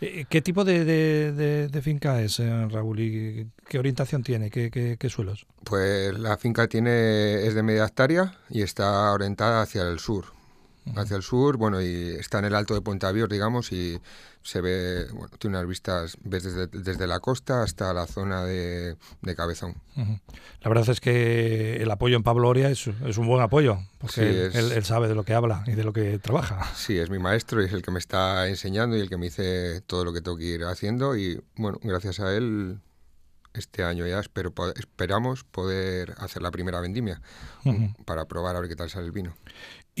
Eh, 0.00 0.26
¿Qué 0.28 0.42
tipo 0.42 0.64
de, 0.64 1.80
finca 1.82 2.20
es, 2.20 2.40
eh, 2.40 2.68
Raúl? 2.68 3.00
¿Y 3.00 3.46
qué 3.68 3.78
orientación 3.78 4.22
tiene? 4.22 4.50
¿Qué, 4.50 4.70
qué, 4.70 5.08
suelos? 5.08 5.46
Pues 5.64 6.18
la 6.18 6.36
finca 6.36 6.68
tiene 6.68 7.46
es 7.46 7.54
de 7.54 7.62
media 7.62 7.86
hectárea 7.86 8.34
y 8.50 8.62
está 8.62 9.12
orientada 9.12 9.62
hacia 9.62 9.82
el 9.82 9.98
sur. 9.98 10.26
Hacia 10.96 11.16
el 11.16 11.22
sur, 11.22 11.56
bueno, 11.56 11.80
y 11.80 12.16
está 12.18 12.38
en 12.38 12.46
el 12.46 12.54
alto 12.54 12.74
de 12.74 12.80
Puente 12.80 13.06
Avior, 13.06 13.28
digamos, 13.28 13.70
y 13.72 14.00
se 14.42 14.60
ve, 14.60 15.06
bueno, 15.12 15.28
tiene 15.38 15.56
unas 15.56 15.68
vistas, 15.68 16.16
ves 16.24 16.44
desde, 16.44 17.06
la 17.06 17.20
costa 17.20 17.62
hasta 17.62 17.92
la 17.92 18.06
zona 18.06 18.44
de, 18.44 18.96
Cabezón. 19.36 19.74
La 19.96 20.68
verdad 20.68 20.88
es 20.88 21.00
que 21.00 21.76
el 21.76 21.90
apoyo 21.90 22.16
en 22.16 22.22
Pablo 22.22 22.48
Oria 22.48 22.70
es, 22.70 22.86
un 22.86 23.26
buen 23.26 23.42
apoyo, 23.42 23.78
porque 23.98 24.46
él, 24.46 24.84
sabe 24.84 25.08
de 25.08 25.14
lo 25.14 25.24
que 25.24 25.34
habla 25.34 25.62
y 25.66 25.72
de 25.72 25.84
lo 25.84 25.92
que 25.92 26.18
trabaja. 26.18 26.64
Sí, 26.74 26.98
es 26.98 27.10
mi 27.10 27.18
maestro 27.18 27.62
y 27.62 27.66
es 27.66 27.72
el 27.72 27.82
que 27.82 27.90
me 27.90 27.98
está 27.98 28.48
enseñando 28.48 28.96
y 28.96 29.00
el 29.00 29.08
que 29.08 29.16
me 29.16 29.26
dice 29.26 29.82
todo 29.82 30.04
lo 30.04 30.12
que 30.12 30.22
tengo 30.22 30.36
que 30.36 30.44
ir 30.44 30.64
haciendo 30.64 31.16
y 31.16 31.40
bueno, 31.56 31.78
gracias 31.82 32.20
a 32.20 32.34
él 32.34 32.80
este 33.54 33.82
año 33.82 34.06
ya 34.06 34.20
espero, 34.20 34.52
esperamos 34.76 35.44
poder 35.44 36.14
hacer 36.18 36.42
la 36.42 36.50
primera 36.50 36.80
vendimia 36.80 37.20
para 38.04 38.26
probar 38.26 38.56
a 38.56 38.60
ver 38.60 38.68
qué 38.68 38.76
tal 38.76 38.90
sale 38.90 39.06
el 39.06 39.12
vino. 39.12 39.34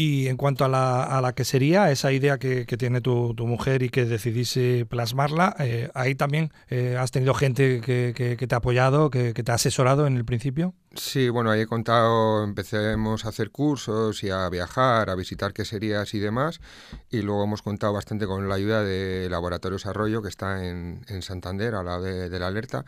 Y 0.00 0.28
en 0.28 0.38
cuanto 0.38 0.64
a 0.64 0.68
la, 0.68 1.02
a 1.02 1.20
la 1.20 1.34
quesería, 1.34 1.90
esa 1.90 2.10
idea 2.10 2.38
que, 2.38 2.64
tiene 2.64 3.02
tu, 3.02 3.34
mujer 3.36 3.82
y 3.82 3.90
que 3.90 4.06
decidiste 4.06 4.86
plasmarla, 4.86 5.54
eh, 5.58 5.90
ahí 5.92 6.14
también 6.14 6.54
eh, 6.70 6.96
has 6.98 7.10
tenido 7.10 7.34
gente 7.34 7.82
que, 7.82 8.46
te 8.48 8.54
ha 8.54 8.56
apoyado, 8.56 9.10
que, 9.10 9.34
te 9.34 9.52
ha 9.52 9.56
asesorado 9.56 10.06
en 10.06 10.16
el 10.16 10.24
principio. 10.24 10.72
Sí, 10.94 11.28
bueno, 11.28 11.50
ahí 11.50 11.60
he 11.60 11.66
contado, 11.66 12.44
empecemos 12.44 13.26
a 13.26 13.28
hacer 13.28 13.50
cursos 13.50 14.24
y 14.24 14.30
a 14.30 14.48
viajar, 14.48 15.10
a 15.10 15.14
visitar 15.16 15.52
queserías 15.52 16.14
y 16.14 16.18
demás, 16.18 16.62
y 17.10 17.20
luego 17.20 17.44
hemos 17.44 17.60
contado 17.60 17.92
bastante 17.92 18.26
con 18.26 18.48
la 18.48 18.54
ayuda 18.54 18.82
de 18.82 19.28
Laboratorios 19.28 19.84
Arroyo, 19.84 20.22
que 20.22 20.30
está 20.30 20.66
en, 20.66 21.04
Santander, 21.20 21.74
a 21.74 21.82
la 21.82 22.00
de, 22.00 22.30
de 22.30 22.38
la 22.38 22.46
alerta, 22.46 22.86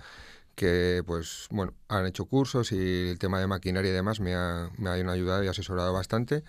que 0.55 1.03
pues 1.05 1.46
bueno, 1.51 1.75
han 1.88 2.07
hecho 2.07 2.25
cursos 2.25 2.72
y 2.72 3.11
el 3.11 3.18
tema 3.18 3.38
de 3.38 3.48
maquinaria 3.48 3.90
y 3.90 3.94
demás 3.94 4.18
me 4.18 4.35
ha, 4.35 4.70
me 4.79 4.88
ha 4.88 4.94
ayudado 4.94 5.44
y 5.44 5.48
asesorado 5.48 5.92
bastante. 5.92 6.42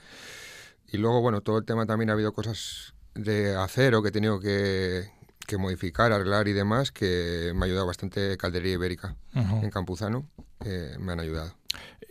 Y 0.93 0.97
luego, 0.97 1.21
bueno, 1.21 1.41
todo 1.41 1.57
el 1.57 1.65
tema 1.65 1.87
también 1.87 2.11
ha 2.11 2.13
habido 2.13 2.33
cosas 2.33 2.93
de 3.15 3.55
acero 3.55 4.03
que 4.03 4.09
he 4.09 4.11
tenido 4.11 4.39
que, 4.39 5.09
que 5.47 5.57
modificar, 5.57 6.11
arreglar 6.11 6.47
y 6.47 6.53
demás, 6.53 6.91
que 6.91 7.51
me 7.55 7.61
ha 7.61 7.65
ayudado 7.65 7.87
bastante 7.87 8.37
Caldería 8.37 8.73
Ibérica 8.73 9.15
en 9.33 9.71
Campuzano, 9.71 10.27
eh, 10.63 10.95
me 10.99 11.13
han 11.13 11.19
ayudado. 11.19 11.51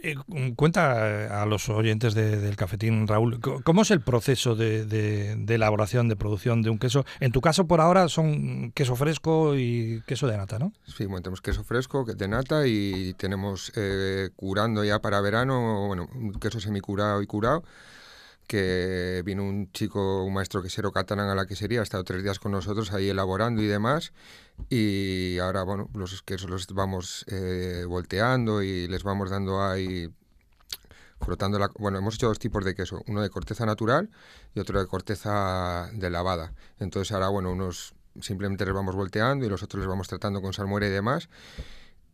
Eh, 0.02 0.16
cuenta 0.56 1.42
a 1.42 1.46
los 1.46 1.68
oyentes 1.68 2.14
del 2.14 2.56
cafetín, 2.56 3.06
Raúl, 3.06 3.38
¿cómo 3.62 3.82
es 3.82 3.92
el 3.92 4.00
proceso 4.00 4.56
de, 4.56 5.44
elaboración, 5.48 6.08
de 6.08 6.16
producción 6.16 6.62
de 6.62 6.70
un 6.70 6.80
queso? 6.80 7.04
En 7.20 7.30
tu 7.30 7.40
caso, 7.40 7.68
por 7.68 7.80
ahora, 7.80 8.08
son 8.08 8.72
queso 8.72 8.96
fresco 8.96 9.54
y 9.54 10.02
queso 10.08 10.26
de 10.26 10.36
nata, 10.36 10.58
¿no? 10.58 10.72
Sí, 10.86 11.06
bueno, 11.06 11.22
tenemos 11.22 11.40
queso 11.40 11.62
fresco, 11.62 12.04
de 12.04 12.26
nata 12.26 12.66
y 12.66 13.14
tenemos 13.14 13.70
eh, 13.76 14.30
curando 14.34 14.82
ya 14.82 14.98
para 14.98 15.20
verano, 15.20 15.86
bueno, 15.86 16.08
queso 16.40 16.58
semicurado 16.58 17.22
y 17.22 17.28
curado 17.28 17.62
que 18.52 19.22
vino 19.24 19.44
un 19.44 19.72
chico, 19.72 20.24
un 20.24 20.34
maestro 20.34 20.62
quesero 20.62 20.92
catalán 20.92 21.30
a 21.30 21.34
la 21.34 21.46
quesería, 21.46 21.80
ha 21.80 21.82
estado 21.82 22.04
tres 22.04 22.22
días 22.22 22.38
con 22.38 22.52
nosotros 22.52 22.92
ahí 22.92 23.08
elaborando 23.08 23.62
y 23.62 23.66
demás, 23.66 24.12
y 24.68 25.38
ahora, 25.38 25.62
bueno, 25.62 25.88
los 25.94 26.20
quesos 26.20 26.50
los 26.50 26.66
vamos 26.66 27.24
eh, 27.28 27.86
volteando 27.88 28.62
y 28.62 28.88
les 28.88 29.04
vamos 29.04 29.30
dando 29.30 29.64
ahí, 29.64 30.06
frotando 31.22 31.58
la... 31.58 31.70
Bueno, 31.78 31.96
hemos 31.96 32.16
hecho 32.16 32.26
dos 32.26 32.38
tipos 32.38 32.62
de 32.62 32.74
queso, 32.74 33.02
uno 33.06 33.22
de 33.22 33.30
corteza 33.30 33.64
natural 33.64 34.10
y 34.54 34.60
otro 34.60 34.78
de 34.78 34.86
corteza 34.86 35.88
de 35.94 36.10
lavada. 36.10 36.52
Entonces 36.78 37.10
ahora, 37.12 37.28
bueno, 37.28 37.52
unos 37.52 37.94
simplemente 38.20 38.66
les 38.66 38.74
vamos 38.74 38.94
volteando 38.94 39.46
y 39.46 39.48
los 39.48 39.62
otros 39.62 39.80
les 39.80 39.88
vamos 39.88 40.08
tratando 40.08 40.42
con 40.42 40.52
salmuera 40.52 40.86
y 40.86 40.90
demás. 40.90 41.30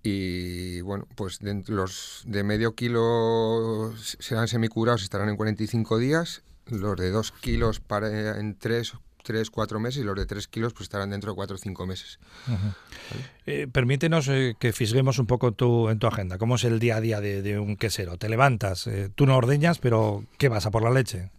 Y 0.03 0.81
bueno, 0.83 1.07
pues 1.17 1.41
de, 1.41 1.63
los 1.67 2.23
de 2.27 2.43
medio 2.45 2.75
kilo 2.75 3.93
serán 3.97 4.49
semicurados, 4.49 5.03
estarán 5.03 5.29
en 5.29 5.37
45 5.37 5.99
días. 5.99 6.43
Los 6.67 6.97
de 6.97 7.11
2 7.11 7.33
kilos 7.33 7.81
para, 7.81 8.39
en 8.39 8.57
3 8.59 8.95
3, 9.29 9.51
4 9.51 9.79
meses 9.79 10.01
y 10.01 10.05
los 10.05 10.17
de 10.17 10.25
3 10.25 10.49
kilos 10.49 10.73
pues 10.73 10.85
estarán 10.85 11.11
dentro 11.11 11.33
de 11.33 11.37
4 11.37 11.57
o 11.57 11.59
5 11.59 11.87
meses. 11.87 12.19
Eh, 13.45 13.69
permítenos 13.71 14.27
eh, 14.29 14.57
que 14.59 14.73
fisguemos 14.73 15.19
un 15.19 15.27
poco 15.27 15.53
tu, 15.53 15.91
en 15.91 15.99
tu 15.99 16.07
agenda. 16.07 16.39
¿Cómo 16.39 16.55
es 16.55 16.65
el 16.65 16.79
día 16.79 16.97
a 16.97 17.01
día 17.03 17.21
de, 17.21 17.59
un 17.59 17.77
quesero? 17.77 18.17
Te 18.17 18.31
levantas, 18.31 18.87
eh, 18.87 19.11
tú 19.15 19.27
no 19.27 19.37
ordeñas, 19.37 19.81
pero 19.81 20.25
¿qué 20.39 20.49
vas 20.49 20.65
a 20.65 20.71
por 20.71 20.83
la 20.83 20.89
leche? 20.89 21.31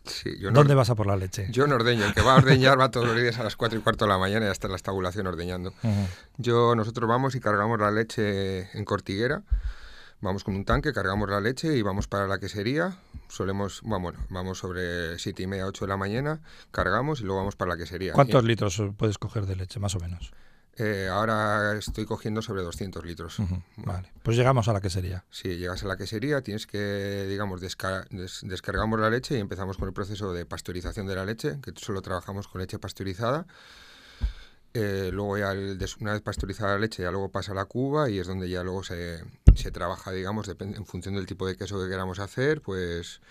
¿Dónde 0.53 0.75
vas 0.75 0.91
a 0.91 0.95
por 0.95 1.07
la 1.07 1.15
leche? 1.15 1.47
Yo 1.49 1.65
no 1.65 1.73
ordeño. 1.75 2.05
El 2.05 2.13
que 2.13 2.21
va 2.21 2.35
a 2.35 2.37
ordeñar 2.37 2.79
va 2.79 2.91
todos 2.91 3.07
los 3.07 3.19
días 3.19 3.39
a 3.39 3.43
las 3.43 3.55
4 3.55 3.79
y 3.79 3.81
cuarto 3.81 4.05
de 4.05 4.09
la 4.09 4.19
mañana 4.19 4.45
y 4.45 4.49
hasta 4.49 4.67
la 4.67 4.75
estabulación 4.75 5.25
ordeñando. 5.25 5.73
Yo, 6.37 6.75
nosotros 6.75 7.09
vamos 7.09 7.33
y 7.33 7.39
cargamos 7.39 7.79
la 7.79 7.89
leche 7.89 8.69
en 8.77 8.85
cortiguera. 8.85 9.41
Vamos 10.21 10.43
con 10.43 10.55
un 10.55 10.65
tanque, 10.65 10.91
cargamos 10.91 11.29
la 11.29 11.39
leche 11.39 11.77
y 11.77 11.81
vamos 11.81 12.07
para 12.07 12.27
la 12.27 12.39
quesería. 12.39 12.97
Solemos, 13.29 13.81
bueno, 13.83 14.19
vamos 14.29 14.57
sobre 14.57 15.17
7 15.17 15.43
y 15.43 15.47
media, 15.47 15.65
8 15.65 15.85
de 15.85 15.89
la 15.89 15.97
mañana, 15.97 16.41
cargamos 16.71 17.21
y 17.21 17.23
luego 17.23 17.39
vamos 17.39 17.55
para 17.55 17.69
la 17.69 17.77
quesería. 17.77 18.13
¿Cuántos 18.13 18.43
litros 18.43 18.81
puedes 18.97 19.17
coger 19.17 19.45
de 19.45 19.55
leche, 19.55 19.79
más 19.79 19.95
o 19.95 19.99
menos? 19.99 20.31
Eh, 20.75 21.09
ahora 21.11 21.77
estoy 21.77 22.05
cogiendo 22.05 22.41
sobre 22.41 22.63
200 22.63 23.05
litros. 23.05 23.37
Vale, 23.77 24.11
pues 24.23 24.37
llegamos 24.37 24.67
a 24.69 24.73
la 24.73 24.81
quesería. 24.81 25.25
Sí, 25.29 25.57
llegas 25.57 25.83
a 25.83 25.87
la 25.87 25.97
quesería, 25.97 26.41
tienes 26.41 26.67
que, 26.67 27.25
digamos, 27.27 27.61
descargamos 27.61 28.99
la 28.99 29.09
leche 29.09 29.37
y 29.37 29.39
empezamos 29.39 29.77
con 29.77 29.89
el 29.89 29.93
proceso 29.93 30.33
de 30.33 30.45
pasteurización 30.45 31.05
de 31.05 31.15
la 31.15 31.25
leche, 31.25 31.59
que 31.61 31.73
solo 31.75 32.01
trabajamos 32.01 32.47
con 32.47 32.61
leche 32.61 32.79
pasteurizada. 32.79 33.45
Eh, 34.73 35.09
luego 35.11 35.37
ya 35.37 35.51
una 35.99 36.13
vez 36.13 36.21
pasteurizada 36.21 36.73
la 36.73 36.79
leche 36.79 37.01
ya 37.01 37.09
luego 37.09 37.31
pasa 37.31 37.53
a 37.53 37.55
la 37.55 37.65
cuba 37.65 38.07
y 38.07 38.19
es 38.19 38.27
donde 38.27 38.47
ya 38.47 38.61
luego 38.63 38.83
se, 38.83 39.23
se 39.55 39.71
trabaja, 39.71 40.11
digamos, 40.11 40.47
en 40.59 40.85
función 40.85 41.15
del 41.15 41.25
tipo 41.25 41.45
de 41.47 41.55
queso 41.55 41.81
que 41.81 41.89
queramos 41.89 42.19
hacer, 42.19 42.61
pues 42.61 43.21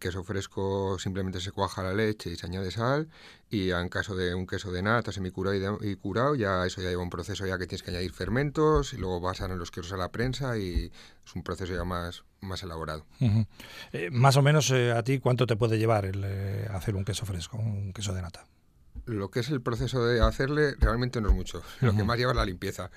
queso 0.00 0.24
fresco 0.24 0.98
simplemente 0.98 1.40
se 1.40 1.52
cuaja 1.52 1.82
la 1.82 1.94
leche 1.94 2.30
y 2.30 2.36
se 2.36 2.46
añade 2.46 2.70
sal 2.70 3.08
y 3.48 3.70
en 3.70 3.88
caso 3.88 4.16
de 4.16 4.34
un 4.34 4.46
queso 4.46 4.72
de 4.72 4.82
nata 4.82 5.12
semicurado 5.12 5.78
y, 5.80 5.88
y 5.88 5.96
curado 5.96 6.34
ya 6.34 6.66
eso 6.66 6.82
ya 6.82 6.88
lleva 6.88 7.02
un 7.02 7.10
proceso 7.10 7.46
ya 7.46 7.56
que 7.56 7.66
tienes 7.66 7.82
que 7.84 7.90
añadir 7.90 8.12
fermentos 8.12 8.92
y 8.92 8.96
luego 8.96 9.22
pasan 9.22 9.56
los 9.56 9.70
quesos 9.70 9.92
a 9.92 9.96
la 9.96 10.10
prensa 10.10 10.58
y 10.58 10.90
es 11.24 11.34
un 11.34 11.42
proceso 11.42 11.74
ya 11.74 11.84
más, 11.84 12.24
más 12.40 12.62
elaborado. 12.62 13.06
Eh, 13.92 14.10
más 14.10 14.36
o 14.36 14.42
menos 14.42 14.70
eh, 14.70 14.92
a 14.92 15.02
ti 15.04 15.20
cuánto 15.20 15.46
te 15.46 15.56
puede 15.56 15.78
llevar 15.78 16.06
el 16.06 16.24
hacer 16.72 16.96
un 16.96 17.04
queso 17.04 17.24
fresco, 17.24 17.56
un 17.56 17.92
queso 17.92 18.12
de 18.12 18.22
nata 18.22 18.46
lo 19.04 19.30
que 19.30 19.40
es 19.40 19.50
el 19.50 19.60
proceso 19.60 20.04
de 20.04 20.20
hacerle 20.20 20.74
realmente 20.80 21.20
no 21.20 21.28
es 21.28 21.34
mucho. 21.34 21.62
Lo 21.80 21.94
que 21.94 22.02
más 22.02 22.18
lleva 22.18 22.32
es 22.32 22.36
la 22.36 22.44
limpieza. 22.44 22.90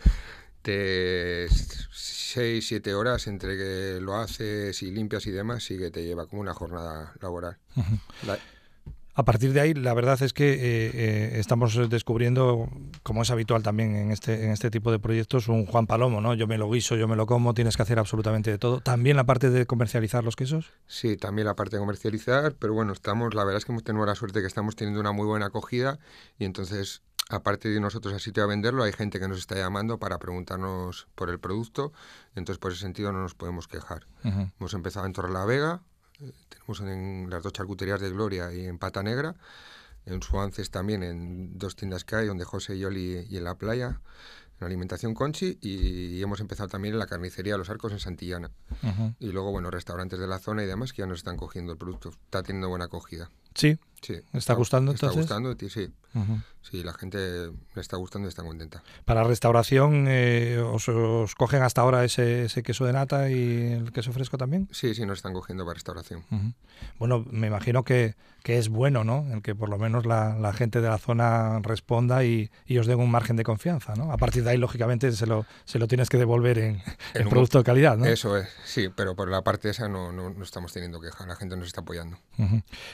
De 0.63 1.47
6, 1.91 2.67
7 2.67 2.93
horas 2.93 3.27
entre 3.27 3.57
que 3.57 3.99
lo 4.01 4.15
haces 4.15 4.81
y 4.83 4.91
limpias 4.91 5.25
y 5.27 5.31
demás, 5.31 5.63
sí 5.63 5.77
que 5.77 5.89
te 5.89 6.03
lleva 6.03 6.27
como 6.27 6.41
una 6.41 6.53
jornada 6.53 7.13
laboral. 7.21 7.57
A 9.19 9.25
partir 9.25 9.51
de 9.51 9.59
ahí, 9.59 9.73
la 9.73 9.93
verdad 9.93 10.21
es 10.21 10.31
que 10.31 10.53
eh, 10.53 10.91
eh, 10.93 11.31
estamos 11.39 11.89
descubriendo, 11.89 12.69
como 13.03 13.23
es 13.23 13.31
habitual 13.31 13.63
también 13.63 13.97
en 13.97 14.11
este, 14.11 14.45
en 14.45 14.51
este 14.51 14.71
tipo 14.71 14.93
de 14.93 14.99
proyectos, 14.99 15.49
un 15.49 15.65
Juan 15.65 15.87
Palomo, 15.87 16.21
¿no? 16.21 16.35
Yo 16.35 16.47
me 16.47 16.57
lo 16.57 16.71
guiso, 16.71 16.95
yo 16.95 17.05
me 17.05 17.17
lo 17.17 17.25
como, 17.25 17.53
tienes 17.53 17.75
que 17.75 17.83
hacer 17.83 17.99
absolutamente 17.99 18.49
de 18.49 18.57
todo. 18.57 18.79
¿También 18.79 19.17
la 19.17 19.25
parte 19.25 19.49
de 19.49 19.65
comercializar 19.65 20.23
los 20.23 20.37
quesos? 20.37 20.71
Sí, 20.87 21.17
también 21.17 21.47
la 21.47 21.55
parte 21.55 21.75
de 21.75 21.81
comercializar, 21.81 22.55
pero 22.57 22.73
bueno, 22.73 22.93
estamos, 22.93 23.33
la 23.33 23.43
verdad 23.43 23.57
es 23.57 23.65
que 23.65 23.73
hemos 23.73 23.83
tenido 23.83 24.05
la 24.05 24.15
suerte 24.15 24.39
que 24.39 24.47
estamos 24.47 24.77
teniendo 24.77 25.01
una 25.01 25.11
muy 25.11 25.25
buena 25.25 25.47
acogida 25.47 25.99
y 26.37 26.45
entonces 26.45 27.01
aparte 27.29 27.69
de 27.69 27.79
nosotros 27.79 28.13
al 28.13 28.19
sitio 28.19 28.43
a 28.43 28.47
venderlo, 28.47 28.83
hay 28.83 28.91
gente 28.91 29.19
que 29.19 29.27
nos 29.27 29.37
está 29.37 29.55
llamando 29.55 29.99
para 29.99 30.17
preguntarnos 30.17 31.07
por 31.15 31.29
el 31.29 31.39
producto, 31.39 31.93
entonces 32.35 32.59
por 32.59 32.71
ese 32.71 32.81
sentido 32.81 33.11
no 33.11 33.21
nos 33.21 33.35
podemos 33.35 33.67
quejar. 33.67 34.07
Hemos 34.23 34.73
empezado 34.73 35.05
en 35.05 35.13
Torre 35.13 35.31
la 35.31 35.45
Vega, 35.45 35.81
tenemos 36.49 36.81
en 36.81 37.27
las 37.29 37.43
dos 37.43 37.53
charcuterías 37.53 38.01
de 38.01 38.09
Gloria 38.09 38.51
y 38.51 38.65
en 38.65 38.79
Pata 38.79 39.03
Negra, 39.03 39.35
en 40.05 40.23
Suances 40.23 40.71
también, 40.71 41.03
en 41.03 41.57
dos 41.57 41.75
tiendas 41.75 42.03
que 42.03 42.15
hay, 42.15 42.27
donde 42.27 42.45
José 42.45 42.75
y 42.75 42.83
Oli 42.83 43.27
y 43.29 43.37
en 43.37 43.43
la 43.43 43.55
playa, 43.55 44.01
en 44.59 44.65
Alimentación 44.65 45.13
Conchi, 45.13 45.59
y, 45.61 46.21
hemos 46.21 46.39
empezado 46.39 46.67
también 46.67 46.95
en 46.95 46.99
la 46.99 47.05
carnicería 47.05 47.57
Los 47.57 47.69
Arcos 47.69 47.91
en 47.91 47.99
Santillana. 47.99 48.49
Y 49.19 49.31
luego, 49.31 49.51
bueno, 49.51 49.69
restaurantes 49.69 50.19
de 50.19 50.27
la 50.27 50.39
zona 50.39 50.63
y 50.63 50.67
demás 50.67 50.93
que 50.93 51.03
ya 51.03 51.05
nos 51.05 51.19
están 51.19 51.37
cogiendo 51.37 51.71
el 51.71 51.77
producto. 51.77 52.09
Está 52.09 52.41
teniendo 52.41 52.69
buena 52.69 52.85
acogida. 52.85 53.29
Sí. 53.59 53.77
Sí. 54.01 54.15
¿Está, 54.33 54.53
gustando 54.53 54.91
entonces? 54.91 55.23
Está 55.23 55.35
gustando, 55.35 55.69
sí. 55.69 55.91
Sí, 56.61 56.83
la 56.83 56.93
gente 56.93 57.17
le 57.17 57.81
está 57.81 57.97
gustando 57.97 58.27
y 58.27 58.29
está 58.29 58.43
contenta. 58.43 58.83
Para 59.05 59.23
restauración, 59.23 60.05
eh, 60.07 60.59
os, 60.59 60.85
cogen 61.35 61.63
hasta 61.63 61.81
ahora 61.81 62.03
ese, 62.03 62.47
queso 62.63 62.85
de 62.85 62.93
nata 62.93 63.29
y 63.29 63.71
el 63.71 63.91
queso 63.91 64.11
fresco 64.11 64.37
también? 64.37 64.67
Sí, 64.71 64.93
sí, 64.93 65.05
nos 65.05 65.19
están 65.19 65.33
cogiendo 65.33 65.65
para 65.65 65.75
restauración. 65.75 66.23
Bueno, 66.99 67.25
me 67.31 67.47
imagino 67.47 67.83
que, 67.83 68.15
que, 68.43 68.57
es 68.57 68.69
bueno, 68.69 69.03
¿no? 69.03 69.25
El 69.31 69.41
que 69.41 69.55
por 69.55 69.69
lo 69.69 69.77
menos 69.77 70.05
la, 70.05 70.53
gente 70.53 70.81
de 70.81 70.89
la 70.89 70.97
zona 70.97 71.59
responda 71.59 72.23
y, 72.23 72.51
os 72.77 72.87
den 72.87 72.99
un 72.99 73.09
margen 73.09 73.35
de 73.35 73.43
confianza, 73.43 73.95
¿no? 73.95 74.11
A 74.11 74.17
partir 74.17 74.43
de 74.43 74.51
ahí, 74.51 74.57
lógicamente, 74.57 75.11
se 75.11 75.25
lo, 75.25 75.45
se 75.65 75.79
lo 75.79 75.87
tienes 75.87 76.09
que 76.09 76.17
devolver 76.17 76.59
en, 76.59 76.81
en 77.13 77.29
producto 77.29 77.59
de 77.59 77.63
calidad, 77.63 77.97
¿no? 77.97 78.05
Eso 78.05 78.37
es, 78.37 78.49
sí, 78.65 78.89
pero 78.95 79.15
por 79.15 79.29
la 79.29 79.43
parte 79.43 79.69
esa 79.69 79.87
no, 79.87 80.11
no, 80.11 80.43
estamos 80.43 80.73
teniendo 80.73 80.99
queja, 80.99 81.25
la 81.25 81.35
gente 81.35 81.55
nos 81.55 81.67
está 81.67 81.81
apoyando. 81.81 82.17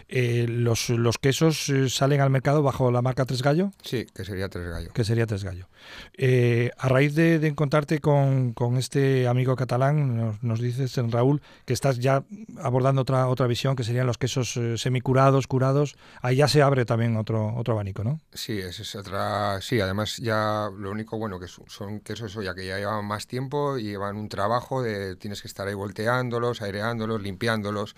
Eh, 0.08 0.45
los, 0.55 0.89
los 0.89 1.17
quesos 1.17 1.69
eh, 1.69 1.89
salen 1.89 2.21
al 2.21 2.29
mercado 2.29 2.63
bajo 2.63 2.91
la 2.91 3.01
marca 3.01 3.25
Tres 3.25 3.41
Gallo. 3.41 3.71
Sí, 3.83 4.05
que 4.13 4.25
sería 4.25 4.49
Tres 4.49 4.67
Gallo. 4.67 4.93
Que 4.93 5.03
sería 5.03 5.25
Tres 5.25 5.43
Gallo. 5.43 5.67
Eh, 6.13 6.71
a 6.77 6.89
raíz 6.89 7.15
de, 7.15 7.35
encontrarte 7.47 7.99
con, 7.99 8.53
este 8.77 9.27
amigo 9.27 9.55
catalán, 9.55 10.37
nos, 10.41 10.59
dices, 10.59 10.95
Raúl, 11.11 11.41
que 11.65 11.73
estás 11.73 11.99
ya 11.99 12.23
abordando 12.57 13.01
otra, 13.01 13.27
otra 13.27 13.47
visión, 13.47 13.75
que 13.75 13.83
serían 13.83 14.07
los 14.07 14.17
quesos 14.17 14.57
eh, 14.57 14.77
semicurados, 14.77 15.47
curados. 15.47 15.95
Ahí 16.21 16.37
ya 16.37 16.47
se 16.47 16.61
abre 16.61 16.85
también 16.85 17.17
otro, 17.17 17.53
otro 17.55 17.73
abanico, 17.73 18.03
¿no? 18.03 18.19
Sí, 18.33 18.57
esa 18.59 18.81
es 18.81 18.95
otra. 18.95 19.61
Sí, 19.61 19.79
además 19.79 20.17
ya 20.17 20.69
lo 20.75 20.91
único 20.91 21.17
bueno 21.17 21.39
que 21.39 21.47
son 21.47 21.99
quesos 21.99 22.35
ya 22.43 22.53
que 22.53 22.65
ya 22.65 22.77
llevan 22.77 23.05
más 23.05 23.27
tiempo 23.27 23.77
y 23.77 23.83
llevan 23.83 24.17
un 24.17 24.29
trabajo 24.29 24.81
de 24.81 25.15
tienes 25.15 25.41
que 25.41 25.47
estar 25.47 25.67
ahí 25.67 25.73
volteándolos, 25.73 26.61
aireándolos, 26.61 27.21
limpiándolos, 27.21 27.95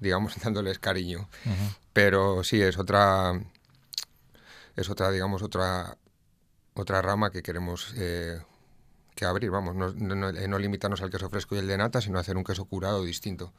digamos, 0.00 0.34
dándoles 0.42 0.78
cariño. 0.78 1.28
Pero 1.92 2.44
sí, 2.44 2.60
es 2.60 2.78
otra 2.78 3.40
es 4.76 4.90
otra, 4.90 5.10
digamos, 5.10 5.42
otra, 5.42 5.96
otra 6.74 7.02
rama 7.02 7.30
que 7.30 7.42
queremos 7.42 7.94
eh, 7.96 8.38
que 9.16 9.24
abrir, 9.24 9.50
vamos, 9.50 9.74
no, 9.74 9.92
no, 9.94 10.58
limitarnos 10.58 11.00
al 11.00 11.10
queso 11.10 11.30
fresco 11.30 11.56
y 11.56 11.58
el 11.58 11.66
de 11.66 11.78
nata, 11.78 12.02
sino 12.02 12.18
hacer 12.18 12.36
un 12.36 12.44
queso 12.44 12.66
curado 12.66 13.02
distinto. 13.02 13.52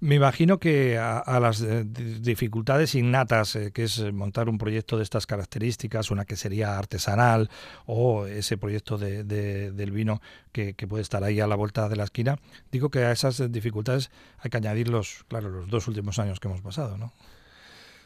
Me 0.00 0.16
imagino 0.16 0.58
que 0.58 0.98
a, 0.98 1.40
las 1.40 1.62
eh, 1.62 1.84
dificultades 1.86 2.94
innatas, 2.94 3.56
eh, 3.56 3.72
que 3.72 3.84
es 3.84 4.12
montar 4.12 4.50
un 4.50 4.58
proyecto 4.58 4.98
de 4.98 5.02
estas 5.02 5.26
características, 5.26 6.10
una 6.10 6.26
que 6.26 6.36
sería 6.36 6.78
artesanal 6.78 7.50
o 7.86 8.26
ese 8.26 8.58
proyecto 8.58 8.98
de, 8.98 9.24
del 9.24 9.90
vino 9.90 10.20
que, 10.52 10.74
que, 10.74 10.86
puede 10.86 11.02
estar 11.02 11.24
ahí 11.24 11.40
a 11.40 11.46
la 11.46 11.56
vuelta 11.56 11.88
de 11.88 11.96
la 11.96 12.04
esquina, 12.04 12.38
digo 12.70 12.90
que 12.90 12.98
a 12.98 13.12
esas 13.12 13.50
dificultades 13.50 14.10
hay 14.38 14.50
que 14.50 14.58
añadir 14.58 14.88
los, 14.88 15.24
claro, 15.28 15.48
los 15.48 15.68
dos 15.70 15.88
últimos 15.88 16.18
años 16.18 16.38
que 16.38 16.48
hemos 16.48 16.60
pasado, 16.60 16.98
¿no? 16.98 17.12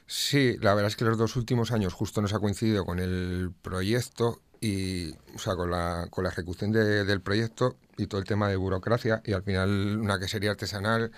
Sí, 0.07 0.57
la 0.61 0.75
verdad 0.75 0.89
es 0.89 0.97
que 0.97 1.05
los 1.05 1.19
dos 1.19 1.37
últimos 1.37 1.71
años 1.73 1.95
justo 1.95 2.21
nos 2.21 2.33
ha 2.33 2.41
coincidido 2.41 2.85
con 2.85 2.99
el 2.99 3.53
proyecto 3.63 4.41
y, 4.61 5.13
o 5.35 5.39
sea, 5.39 5.57
con 5.57 5.71
la, 5.71 6.09
con 6.11 6.25
la 6.25 6.31
ejecución 6.31 6.73
del 6.73 7.21
proyecto 7.21 7.77
y 7.97 8.07
todo 8.07 8.21
el 8.21 8.27
tema 8.27 8.49
de 8.49 8.57
burocracia 8.57 9.23
y 9.25 9.33
al 9.33 9.43
final 9.43 9.99
una 9.99 10.19
quesería 10.19 10.51
artesanal 10.51 11.13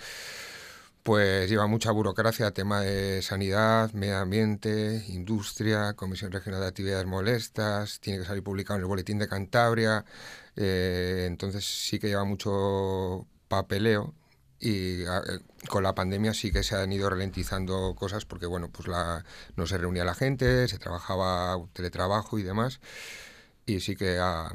pues 1.02 1.50
lleva 1.50 1.66
mucha 1.66 1.90
burocracia, 1.90 2.52
tema 2.52 2.81
de 2.81 3.22
sanidad, 3.22 3.92
medio 3.92 4.18
ambiente, 4.18 5.05
industria, 5.09 5.94
Comisión 5.94 6.31
Regional 6.31 6.61
de 6.61 6.68
Actividades 6.68 7.07
Molestas, 7.07 7.98
tiene 8.00 8.20
que 8.20 8.24
salir 8.24 8.42
publicado 8.44 8.76
en 8.76 8.83
el 8.83 8.87
Boletín 8.87 9.18
de 9.18 9.26
Cantabria, 9.28 10.05
eh, 10.57 11.26
entonces 11.28 11.64
sí 11.64 11.98
que 11.98 12.09
lleva 12.09 12.24
mucho 12.24 13.26
papeleo 13.48 14.14
y 14.61 15.05
ah, 15.07 15.22
eh, 15.28 15.40
con 15.68 15.83
la 15.83 15.94
pandemia 15.94 16.35
sí 16.35 16.52
que 16.52 16.62
se 16.62 16.76
han 16.76 16.92
ido 16.92 17.11
ralentizando 17.11 17.94
cosas 17.96 18.24
porque 18.24 18.46
bueno 18.46 18.70
pues 18.70 18.87
la, 18.87 19.24
no 19.57 19.66
se 19.66 19.76
reunía 19.78 20.05
la 20.05 20.14
gente 20.14 20.68
se 20.68 20.78
trabajaba 20.78 21.59
teletrabajo 21.72 22.38
y 22.38 22.44
demás 22.44 22.81
y 23.66 23.81
sí 23.81 23.96
que 23.96 24.18
ha, 24.18 24.55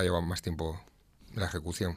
llevado 0.00 0.22
más 0.22 0.42
tiempo 0.42 0.80
la 1.34 1.46
ejecución. 1.46 1.96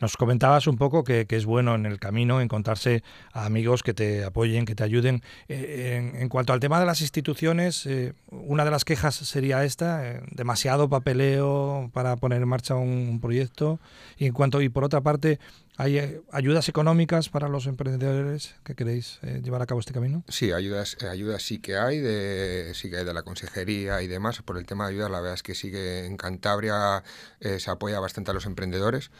Nos 0.00 0.16
comentabas 0.16 0.66
un 0.66 0.76
poco 0.76 1.04
que, 1.04 1.26
es 1.28 1.46
bueno 1.46 1.74
en 1.74 1.86
el 1.86 1.98
camino 1.98 2.40
encontrarse 2.40 3.02
a 3.32 3.46
amigos 3.46 3.82
que 3.82 3.94
te 3.94 4.24
apoyen, 4.24 4.66
que 4.66 4.74
te 4.74 4.84
ayuden. 4.84 5.22
Eh, 5.48 6.12
en, 6.18 6.28
cuanto 6.28 6.52
al 6.52 6.60
tema 6.60 6.78
de 6.78 6.86
las 6.86 7.00
instituciones, 7.00 7.86
eh, 7.86 8.12
una 8.30 8.64
de 8.64 8.70
las 8.70 8.84
quejas 8.84 9.14
sería 9.14 9.64
esta, 9.64 10.06
eh, 10.06 10.20
demasiado 10.30 10.88
papeleo 10.88 11.90
para 11.92 12.16
poner 12.16 12.42
en 12.42 12.48
marcha 12.48 12.74
un, 12.74 13.20
proyecto. 13.20 13.80
Y 14.18 14.26
en 14.26 14.32
cuanto 14.32 14.60
y 14.60 14.68
por 14.68 14.84
otra 14.84 15.00
parte, 15.00 15.38
¿Hay 15.80 15.96
eh, 15.96 16.20
ayudas 16.30 16.68
económicas 16.68 17.30
para 17.30 17.48
los 17.48 17.66
emprendedores 17.66 18.54
que 18.64 18.74
queréis 18.74 19.18
eh, 19.22 19.40
llevar 19.42 19.62
a 19.62 19.66
cabo 19.66 19.80
este 19.80 19.94
camino? 19.94 20.22
Sí, 20.28 20.52
ayudas, 20.52 20.98
eh, 21.00 21.08
ayudas 21.08 21.42
sí 21.42 21.58
que 21.58 21.78
hay, 21.78 22.00
de, 22.00 22.72
sí 22.74 22.90
que 22.90 22.98
hay 22.98 23.04
de 23.06 23.14
la 23.14 23.22
consejería 23.22 24.02
y 24.02 24.06
demás. 24.06 24.42
Por 24.42 24.58
el 24.58 24.66
tema 24.66 24.84
de 24.84 24.90
ayudas, 24.92 25.10
la 25.10 25.20
verdad 25.20 25.36
es 25.36 25.42
que 25.42 25.54
sí 25.54 25.70
que 25.70 26.04
en 26.04 26.18
Cantabria 26.18 27.02
se 27.40 27.70
apoya 27.70 27.98
bastante 27.98 28.30
a 28.30 28.34
los 28.34 28.44
emprendedores, 28.44 29.10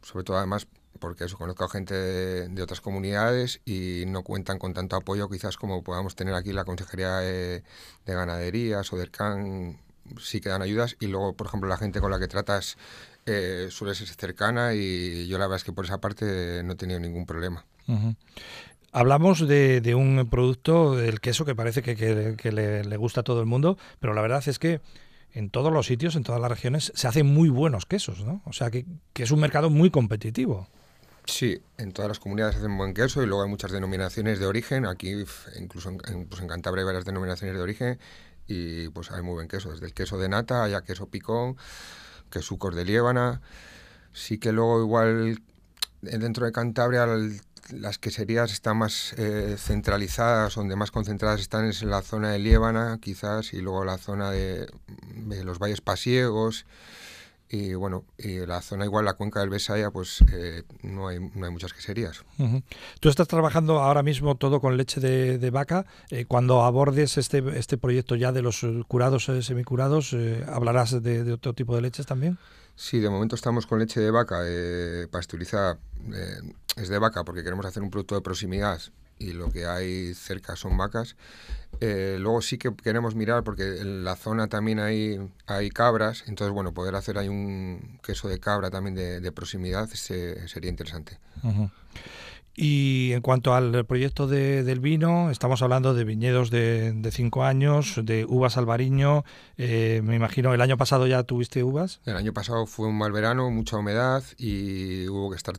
sobre 0.00 0.24
todo 0.24 0.38
además 0.38 0.66
porque 0.98 1.24
eso, 1.24 1.36
conozco 1.36 1.64
a 1.64 1.68
gente 1.68 1.94
de, 1.94 2.62
otras 2.62 2.80
comunidades 2.80 3.60
y 3.66 4.04
no 4.06 4.22
cuentan 4.22 4.58
con 4.58 4.72
tanto 4.72 4.96
apoyo 4.96 5.28
quizás 5.28 5.58
como 5.58 5.82
podamos 5.84 6.16
tener 6.16 6.32
aquí 6.32 6.54
la 6.54 6.64
Consejería 6.64 7.16
de, 7.18 7.62
de 8.06 8.14
Ganadería, 8.14 8.82
Sodercan, 8.84 9.78
sí 10.18 10.40
que 10.40 10.48
dan 10.48 10.62
ayudas 10.62 10.96
y 10.98 11.06
luego, 11.06 11.34
por 11.34 11.46
ejemplo, 11.46 11.68
la 11.68 11.76
gente 11.76 12.00
con 12.00 12.10
la 12.10 12.18
que 12.18 12.28
tratas 12.28 12.76
eh, 13.26 13.68
suele 13.70 13.94
ser 13.94 14.08
cercana 14.08 14.74
y 14.74 15.26
yo 15.28 15.38
la 15.38 15.44
verdad 15.46 15.56
es 15.56 15.64
que 15.64 15.72
por 15.72 15.84
esa 15.84 16.00
parte 16.00 16.62
no 16.64 16.72
he 16.72 16.76
tenido 16.76 17.00
ningún 17.00 17.26
problema. 17.26 17.64
Hablamos 18.92 19.46
de, 19.46 19.94
un 19.94 20.28
producto, 20.28 20.98
el 21.00 21.20
queso, 21.20 21.44
que 21.44 21.54
parece 21.54 21.82
que, 21.82 22.52
le, 22.52 22.96
gusta 22.96 23.20
a 23.20 23.24
todo 23.24 23.40
el 23.40 23.46
mundo, 23.46 23.78
pero 24.00 24.14
la 24.14 24.22
verdad 24.22 24.42
es 24.46 24.58
que 24.58 24.80
en 25.32 25.50
todos 25.50 25.72
los 25.72 25.86
sitios, 25.86 26.16
en 26.16 26.24
todas 26.24 26.40
las 26.40 26.50
regiones, 26.50 26.92
se 26.94 27.06
hacen 27.06 27.26
muy 27.26 27.50
buenos 27.50 27.86
quesos, 27.86 28.24
¿no? 28.24 28.42
O 28.46 28.52
sea, 28.52 28.70
que, 28.70 28.84
es 29.14 29.30
un 29.30 29.40
mercado 29.40 29.70
muy 29.70 29.90
competitivo. 29.90 30.66
Sí, 31.24 31.60
en 31.78 31.92
todas 31.92 32.08
las 32.08 32.18
comunidades 32.18 32.56
hacen 32.56 32.76
buen 32.76 32.94
queso 32.94 33.22
y 33.22 33.26
luego 33.26 33.44
hay 33.44 33.48
muchas 33.48 33.70
denominaciones 33.70 34.40
de 34.40 34.46
origen. 34.46 34.86
Aquí, 34.86 35.24
incluso 35.60 35.90
en, 35.90 36.26
pues 36.26 36.40
en 36.42 36.48
Cantabria 36.48 36.82
hay 36.82 36.86
varias 36.86 37.04
denominaciones 37.04 37.54
de 37.54 37.62
origen 37.62 37.98
y 38.48 38.88
pues 38.88 39.12
hay 39.12 39.22
muy 39.22 39.34
buen 39.34 39.46
queso. 39.46 39.70
Desde 39.70 39.86
el 39.86 39.94
queso 39.94 40.18
de 40.18 40.28
nata, 40.28 40.64
haya 40.64 40.80
queso 40.80 41.06
picón, 41.06 41.56
que 42.30 42.42
sucos 42.42 42.74
de 42.74 42.84
liébana. 42.84 43.40
Sí 44.12 44.38
que 44.38 44.52
luego 44.52 44.80
igual 44.82 45.40
eh, 46.02 46.18
dentro 46.18 46.46
de 46.46 46.52
Cantabria 46.52 47.06
las 47.72 47.98
queserías 47.98 48.52
están 48.52 48.78
más 48.78 49.14
eh, 49.16 49.56
centralizadas, 49.58 50.54
donde 50.54 50.76
más 50.76 50.90
concentradas 50.90 51.40
están 51.40 51.66
es 51.66 51.82
en 51.82 51.90
la 51.90 52.02
zona 52.02 52.30
de 52.32 52.38
Liébana, 52.38 52.98
quizás, 53.00 53.52
y 53.52 53.60
luego 53.60 53.84
la 53.84 53.98
zona 53.98 54.30
de, 54.30 54.68
los 55.44 55.58
valles 55.58 55.80
pasiegos. 55.80 56.66
Y 57.52 57.74
bueno, 57.74 58.04
y 58.16 58.46
la 58.46 58.62
zona 58.62 58.84
igual, 58.84 59.04
la 59.04 59.14
cuenca 59.14 59.40
del 59.40 59.50
Besaya, 59.50 59.90
pues 59.90 60.22
eh, 60.32 60.62
no, 60.82 61.08
hay, 61.08 61.18
no 61.18 61.46
hay 61.46 61.52
muchas 61.52 61.72
queserías. 61.72 62.24
Tú 63.00 63.08
estás 63.08 63.26
trabajando 63.26 63.80
ahora 63.80 64.04
mismo 64.04 64.36
todo 64.36 64.60
con 64.60 64.76
leche 64.76 65.00
de, 65.00 65.50
vaca. 65.50 65.84
cuando 66.28 66.62
abordes 66.62 67.18
este, 67.18 67.42
este 67.58 67.76
proyecto 67.76 68.14
ya 68.14 68.30
de 68.30 68.42
los 68.42 68.64
curados, 68.86 69.28
semicurados, 69.40 70.14
¿hablarás 70.46 71.02
de, 71.02 71.24
de 71.24 71.32
otro 71.32 71.52
tipo 71.52 71.74
de 71.74 71.82
leches 71.82 72.06
también? 72.06 72.38
Sí, 72.80 72.98
de 72.98 73.10
momento 73.10 73.34
estamos 73.34 73.66
con 73.66 73.78
leche 73.78 74.00
de 74.00 74.10
vaca 74.10 74.40
eh, 74.46 75.06
pasteurizada. 75.10 75.78
Eh, 76.14 76.40
es 76.76 76.88
de 76.88 76.98
vaca 76.98 77.24
porque 77.24 77.42
queremos 77.42 77.66
hacer 77.66 77.82
un 77.82 77.90
producto 77.90 78.14
de 78.14 78.22
proximidad 78.22 78.80
y 79.18 79.34
lo 79.34 79.52
que 79.52 79.66
hay 79.66 80.14
cerca 80.14 80.56
son 80.56 80.78
vacas. 80.78 81.14
Eh, 81.80 82.16
luego 82.20 82.42
sí 82.42 82.58
que 82.58 82.74
queremos 82.74 83.14
mirar 83.14 83.42
porque 83.42 83.80
en 83.80 84.04
la 84.04 84.16
zona 84.16 84.48
también 84.48 84.80
hay, 84.80 85.18
hay 85.46 85.70
cabras, 85.70 86.24
entonces 86.26 86.52
bueno, 86.52 86.74
poder 86.74 86.94
hacer 86.94 87.16
ahí 87.16 87.28
un 87.28 87.98
queso 88.02 88.28
de 88.28 88.38
cabra 88.38 88.70
también 88.70 88.94
de, 88.94 89.32
proximidad 89.32 89.88
sería 89.88 90.68
interesante. 90.68 91.18
Y 92.54 93.12
en 93.12 93.22
cuanto 93.22 93.54
al 93.54 93.86
proyecto 93.86 94.26
de, 94.26 94.64
del 94.64 94.80
vino, 94.80 95.30
estamos 95.30 95.62
hablando 95.62 95.94
de 95.94 96.04
viñedos 96.04 96.50
de, 96.50 96.92
de 96.92 97.10
cinco 97.10 97.44
años, 97.44 97.98
de 98.02 98.26
uvas 98.26 98.58
albariño. 98.58 99.24
Eh, 99.56 100.02
me 100.04 100.16
imagino, 100.16 100.52
¿el 100.52 100.60
año 100.60 100.76
pasado 100.76 101.06
ya 101.06 101.22
tuviste 101.22 101.62
uvas? 101.62 102.00
El 102.04 102.16
año 102.16 102.34
pasado 102.34 102.66
fue 102.66 102.88
un 102.88 102.98
mal 102.98 103.12
verano, 103.12 103.50
mucha 103.50 103.78
humedad 103.78 104.24
y 104.36 105.08
hubo 105.08 105.30
que 105.30 105.36
estar 105.36 105.56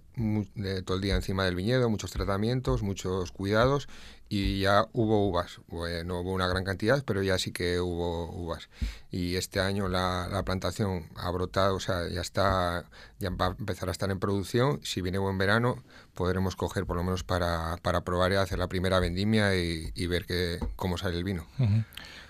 todo 0.86 0.96
el 0.98 1.02
día 1.02 1.16
encima 1.16 1.46
del 1.46 1.56
viñedo, 1.56 1.90
muchos 1.90 2.12
tratamientos, 2.12 2.84
muchos 2.84 3.32
cuidados 3.32 3.88
y 4.34 4.62
ya 4.62 4.88
hubo 4.94 5.28
uvas. 5.28 5.60
no 6.06 6.22
hubo 6.22 6.32
una 6.32 6.48
gran 6.48 6.64
cantidad, 6.64 7.04
pero 7.06 7.22
ya 7.22 7.38
sí 7.38 7.52
que 7.52 7.82
hubo 7.82 8.32
uvas. 8.32 8.70
Y 9.12 9.36
este 9.36 9.60
año 9.60 9.90
la, 9.90 10.30
la, 10.32 10.44
plantación 10.44 11.10
ha 11.18 11.30
brotado, 11.32 11.76
o 11.76 11.80
sea, 11.82 12.08
ya 12.08 12.22
está, 12.22 12.86
ya 13.20 13.30
va 13.30 13.48
a 13.48 13.56
empezar 13.60 13.90
a 13.90 13.92
estar 13.92 14.10
en 14.10 14.20
producción. 14.20 14.80
Si 14.84 15.02
viene 15.02 15.18
buen 15.18 15.38
verano, 15.38 15.84
podremos 16.14 16.56
coger 16.56 16.86
por 16.86 16.96
lo 16.96 17.04
menos 17.04 17.26
para, 17.26 17.76
para 17.82 18.06
probar 18.06 18.32
y 18.32 18.36
hacer 18.36 18.58
la 18.58 18.70
primera 18.70 19.02
vendimia 19.02 19.54
y, 19.54 20.08
ver 20.08 20.26
que, 20.26 20.60
cómo 20.78 20.98
sale 20.98 21.18
el 21.18 21.26
vino. 21.26 21.46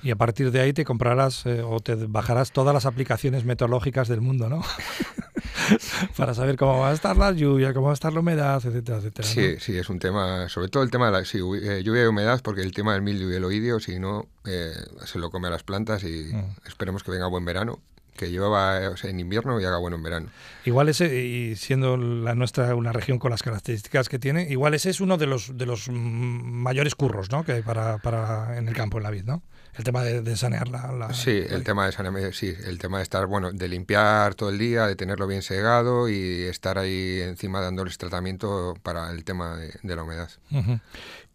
Y 0.02 0.10
a 0.10 0.16
partir 0.16 0.50
de 0.50 0.60
ahí 0.60 0.74
te 0.74 0.86
comprarás 0.86 1.46
eh, 1.46 1.62
o 1.62 1.82
te 1.82 1.94
bajarás 1.94 2.52
todas 2.52 2.74
las 2.74 2.88
aplicaciones 2.88 3.46
meteorológicas 3.46 4.08
del 4.08 4.22
mundo, 4.22 4.50
¿no? 4.50 4.64
para 6.18 6.34
saber 6.34 6.58
cómo 6.58 6.80
va 6.80 6.90
a 6.90 6.94
estar 6.94 7.18
la 7.18 7.32
lluvia, 7.32 7.74
cómo 7.74 7.88
va 7.88 7.92
a 7.92 7.94
estar 7.94 8.14
la 8.14 8.20
humedad, 8.20 8.62
etcétera, 8.64 8.98
etcétera. 8.98 9.28
Sí, 9.28 9.56
sí, 9.60 9.78
es 9.78 9.90
un 9.90 10.00
tema, 10.00 10.50
sobre 10.50 10.70
todo 10.70 10.84
el 10.84 10.92
tema 10.92 11.08
de 11.08 11.12
la 11.12 11.22
eh, 11.22 11.84
lluvia 11.84 12.04
y 12.04 12.08
humedad, 12.08 12.42
porque 12.44 12.62
el 12.62 12.72
tema 12.74 12.94
del 12.94 13.02
mildio 13.02 13.32
y 13.32 13.36
el 13.36 13.44
oidio, 13.44 13.80
si 13.80 14.00
no, 14.00 14.28
eh, 14.46 14.74
se 15.06 15.20
lo 15.20 15.30
come 15.30 15.48
a 15.48 15.52
las 15.52 15.64
plantas 15.64 16.04
y 16.04 16.32
mm. 16.34 16.68
esperemos 16.68 17.04
que 17.04 17.12
venga 17.12 17.28
buen 17.28 17.46
verano 17.46 17.80
que 18.22 18.30
lleva 18.30 18.94
en 19.04 19.20
invierno 19.20 19.60
y 19.60 19.66
haga 19.66 19.78
bueno 19.80 19.98
en 19.98 20.04
verano. 20.04 20.30
Igual 20.66 20.90
ese, 20.90 21.24
y 21.24 21.56
siendo 21.56 21.98
la 21.98 22.36
nuestra 22.36 22.76
una 22.76 22.92
región 22.92 23.18
con 23.18 23.32
las 23.32 23.42
características 23.42 24.10
que 24.10 24.20
tiene, 24.20 24.48
igual 24.50 24.76
ese 24.76 24.92
es 24.92 25.02
uno 25.02 25.18
de 25.18 25.26
los 25.26 25.58
de 25.58 25.66
los 25.66 25.90
mayores 25.90 26.94
curros 26.94 27.32
¿no? 27.32 27.44
que 27.44 27.54
hay 27.54 27.62
para, 27.64 27.98
para 27.98 28.58
en 28.60 28.68
el 28.68 28.76
campo, 28.76 28.98
en 28.98 29.04
la 29.04 29.10
vid, 29.10 29.24
¿no? 29.24 29.42
El 29.76 29.84
tema 29.84 30.04
de, 30.04 30.36
sanear 30.36 30.68
la, 30.68 31.14
sí 31.14 31.44
el 31.50 31.64
tema 31.64 31.86
de 31.86 31.92
sanear 31.92 32.34
sí 32.34 32.54
el 32.66 32.78
tema 32.78 32.98
de 32.98 33.04
estar 33.04 33.26
bueno 33.26 33.52
de 33.52 33.68
limpiar 33.68 34.36
todo 34.36 34.50
el 34.50 34.58
día 34.58 34.86
de 34.86 34.96
tenerlo 34.96 35.28
bien 35.28 35.42
segado 35.42 36.10
y 36.10 36.44
estar 36.44 36.78
ahí 36.78 37.22
encima 37.22 37.62
dándoles 37.62 37.98
tratamiento 37.98 38.76
para 38.84 39.12
el 39.12 39.24
tema 39.24 39.58
de, 39.58 39.96
la 39.96 40.04
humedad 40.04 40.30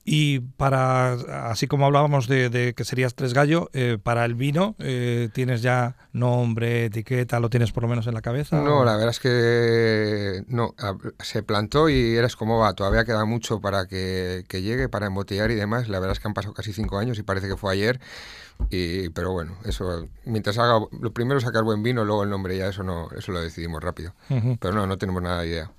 y 0.09 0.39
para, 0.39 1.15
así 1.51 1.67
como 1.67 1.85
hablábamos 1.85 2.29
de, 2.29 2.75
que 2.77 2.85
serías 2.85 3.17
tres 3.17 3.35
gallo, 3.35 3.71
eh, 3.73 3.99
para 4.01 4.25
el 4.25 4.37
vino, 4.37 4.77
eh, 4.79 5.31
¿tienes 5.33 5.63
ya 5.63 5.97
nombre, 6.13 6.85
etiqueta, 6.85 7.41
lo 7.41 7.51
tienes 7.51 7.73
por 7.73 7.83
lo 7.83 7.89
menos 7.89 8.07
en 8.07 8.15
la 8.15 8.23
cabeza? 8.23 8.61
No, 8.61 8.85
la 8.85 8.93
verdad 8.93 9.11
es 9.11 9.19
que 9.19 10.45
no, 10.47 10.77
se 11.19 11.43
plantó 11.43 11.89
y 11.89 12.15
eres 12.15 12.37
como 12.37 12.61
va, 12.61 12.73
todavía 12.75 13.05
queda 13.05 13.25
mucho 13.25 13.61
para 13.61 13.89
que, 13.89 14.45
que, 14.47 14.63
llegue, 14.63 14.89
para 14.89 15.07
embotellar 15.07 15.51
y 15.51 15.57
demás. 15.57 15.89
La 15.89 15.99
verdad 15.99 16.13
es 16.13 16.21
que 16.21 16.29
han 16.29 16.35
pasado 16.35 16.55
casi 16.55 16.73
cinco 16.73 16.99
años 16.99 17.19
y 17.19 17.25
parece 17.25 17.49
que 17.49 17.57
fue 17.57 17.73
ayer. 17.73 17.99
Y, 18.71 19.09
pero 19.11 19.33
bueno, 19.33 19.57
eso, 19.65 20.07
mientras 20.25 20.57
haga, 20.59 20.87
lo 21.01 21.13
primero 21.13 21.41
sacar 21.41 21.65
buen 21.65 21.83
vino, 21.83 22.05
luego 22.05 22.23
el 22.23 22.31
nombre 22.31 22.57
ya, 22.57 22.69
eso 22.69 22.85
no, 22.85 23.09
eso 23.11 23.33
lo 23.33 23.41
decidimos 23.41 23.83
rápido. 23.83 24.15
Pero 24.29 24.73
no, 24.73 24.87
no 24.87 24.99
tenemos 24.99 25.21
nada 25.21 25.43
de 25.43 25.49
idea. 25.49 25.71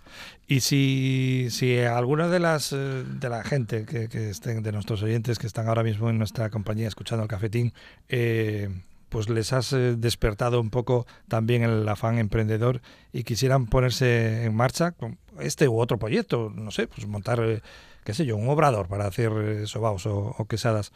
Y 0.49 0.61
si, 0.61 1.47
si 1.51 1.79
alguna 1.79 2.29
de 2.29 2.39
las 2.39 2.71
eh, 2.71 3.03
de 3.05 3.29
la 3.29 3.43
gente 3.43 3.85
que, 3.85 4.07
que, 4.07 4.29
estén, 4.29 4.63
de 4.63 4.71
nuestros 4.71 5.03
oyentes 5.03 5.39
que 5.39 5.47
están 5.47 5.67
ahora 5.67 5.83
mismo 5.83 6.09
en 6.09 6.17
nuestra 6.17 6.49
compañía 6.49 6.87
escuchando 6.87 7.23
el 7.23 7.29
cafetín, 7.29 7.73
eh, 8.07 8.69
pues 9.09 9.27
les 9.29 9.51
has 9.51 9.73
eh, 9.73 9.95
despertado 9.97 10.61
un 10.61 10.69
poco 10.69 11.05
también 11.27 11.63
el 11.63 11.87
afán 11.89 12.17
emprendedor 12.17 12.81
y 13.11 13.23
quisieran 13.23 13.65
ponerse 13.65 14.45
en 14.45 14.55
marcha 14.55 14.91
con 14.91 15.17
este 15.39 15.67
u 15.67 15.79
otro 15.79 15.97
proyecto, 15.99 16.49
no 16.55 16.71
sé, 16.71 16.87
pues 16.87 17.05
montar, 17.07 17.61
qué 18.05 18.13
sé 18.13 18.25
yo, 18.25 18.37
un 18.37 18.47
obrador 18.47 18.87
para 18.87 19.05
hacer 19.05 19.67
sobaos 19.67 20.05
o, 20.05 20.33
o 20.37 20.45
quesadas. 20.45 20.93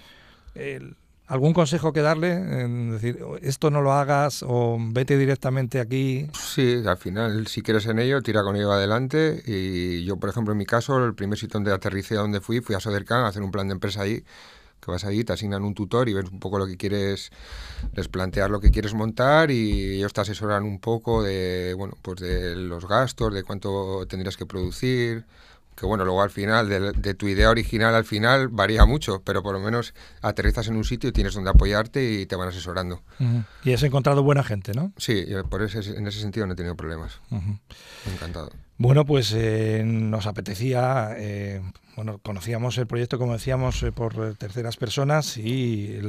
¿Algún 1.32 1.54
consejo 1.54 1.94
que 1.94 2.02
darle? 2.02 2.34
En 2.34 2.92
decir, 2.92 3.18
esto 3.42 3.72
no 3.72 3.82
lo 3.82 3.94
hagas 3.94 4.44
o 4.46 4.78
vete 4.78 5.18
directamente 5.18 5.80
aquí. 5.80 6.28
Sí, 6.34 6.84
al 6.86 6.98
final, 6.98 7.48
si 7.48 7.62
quieres 7.62 7.86
en 7.86 8.00
ello, 8.00 8.22
tira 8.22 8.44
con 8.44 8.58
ello 8.58 8.74
adelante. 8.74 9.42
Y 9.46 10.04
yo, 10.04 10.18
por 10.18 10.30
ejemplo, 10.30 10.52
en 10.52 10.58
mi 10.58 10.66
caso, 10.66 11.02
el 11.06 11.16
primer 11.16 11.40
sitio 11.40 11.54
donde 11.54 11.72
aterricé, 11.72 12.16
donde 12.16 12.42
fui, 12.42 12.60
fui 12.60 12.76
a 12.76 12.82
Sodercan 12.82 13.24
a 13.24 13.28
hacer 13.30 13.44
un 13.44 13.50
plan 13.50 13.70
de 13.70 13.76
empresa 13.76 14.02
ahí 14.02 14.26
que 14.82 14.92
vas 14.92 15.06
ahí, 15.06 15.24
te 15.24 15.32
asignan 15.32 15.64
un 15.64 15.74
tutor 15.74 16.10
y 16.10 16.14
ves 16.14 16.26
un 16.30 16.40
poco 16.40 16.58
lo 16.58 16.66
que 16.66 16.76
quieres, 16.76 17.32
les 17.94 18.08
plantear 18.08 18.50
lo 18.50 18.60
que 18.60 18.72
quieres 18.72 18.94
montar 18.94 19.52
y 19.52 19.98
ellos 19.98 20.12
te 20.12 20.22
asesoran 20.22 20.64
un 20.64 20.80
poco 20.80 21.24
de, 21.24 21.76
bueno, 21.78 21.96
pues 22.02 22.20
de 22.20 22.56
los 22.56 22.88
gastos, 22.88 23.34
de 23.34 23.44
cuánto 23.44 24.06
tendrías 24.08 24.36
que 24.36 24.48
producir, 24.48 25.24
que 25.82 25.88
bueno, 25.88 26.06
luego 26.06 26.22
al 26.22 26.30
final, 26.30 26.70
de, 26.70 27.14
tu 27.16 27.28
idea 27.28 27.50
original 27.50 27.96
al 27.96 28.06
final 28.06 28.50
varía 28.50 28.86
mucho, 28.86 29.24
pero 29.24 29.42
por 29.42 29.56
lo 29.56 29.60
menos 29.60 29.96
aterrizas 30.22 30.68
en 30.68 30.76
un 30.76 30.84
sitio 30.84 31.10
y 31.10 31.12
tienes 31.12 31.34
donde 31.34 31.50
apoyarte 31.50 32.22
y 32.22 32.28
te 32.28 32.36
van 32.36 32.50
asesorando. 32.50 33.02
Y 33.64 33.74
has 33.74 33.82
encontrado 33.82 34.22
buena 34.22 34.44
gente, 34.44 34.74
¿no? 34.76 34.94
Sí, 34.98 35.26
por 35.50 35.64
ese, 35.64 35.80
en 35.98 36.06
ese 36.06 36.22
sentido 36.22 36.46
no 36.46 36.54
he 36.54 36.56
tenido 36.56 36.76
problemas. 36.76 37.20
Encantado. 38.06 38.52
Bueno, 38.78 39.08
pues 39.08 39.34
eh, 39.36 39.82
nos 39.84 40.28
apetecía, 40.28 41.16
eh, 41.18 41.64
bueno, 41.96 42.20
conocíamos 42.20 42.78
el 42.78 42.86
proyecto, 42.86 43.18
como 43.18 43.34
decíamos, 43.34 43.82
eh, 43.82 43.92
por 43.92 44.36
terceras 44.36 44.78
personas 44.78 45.36
y 45.38 46.00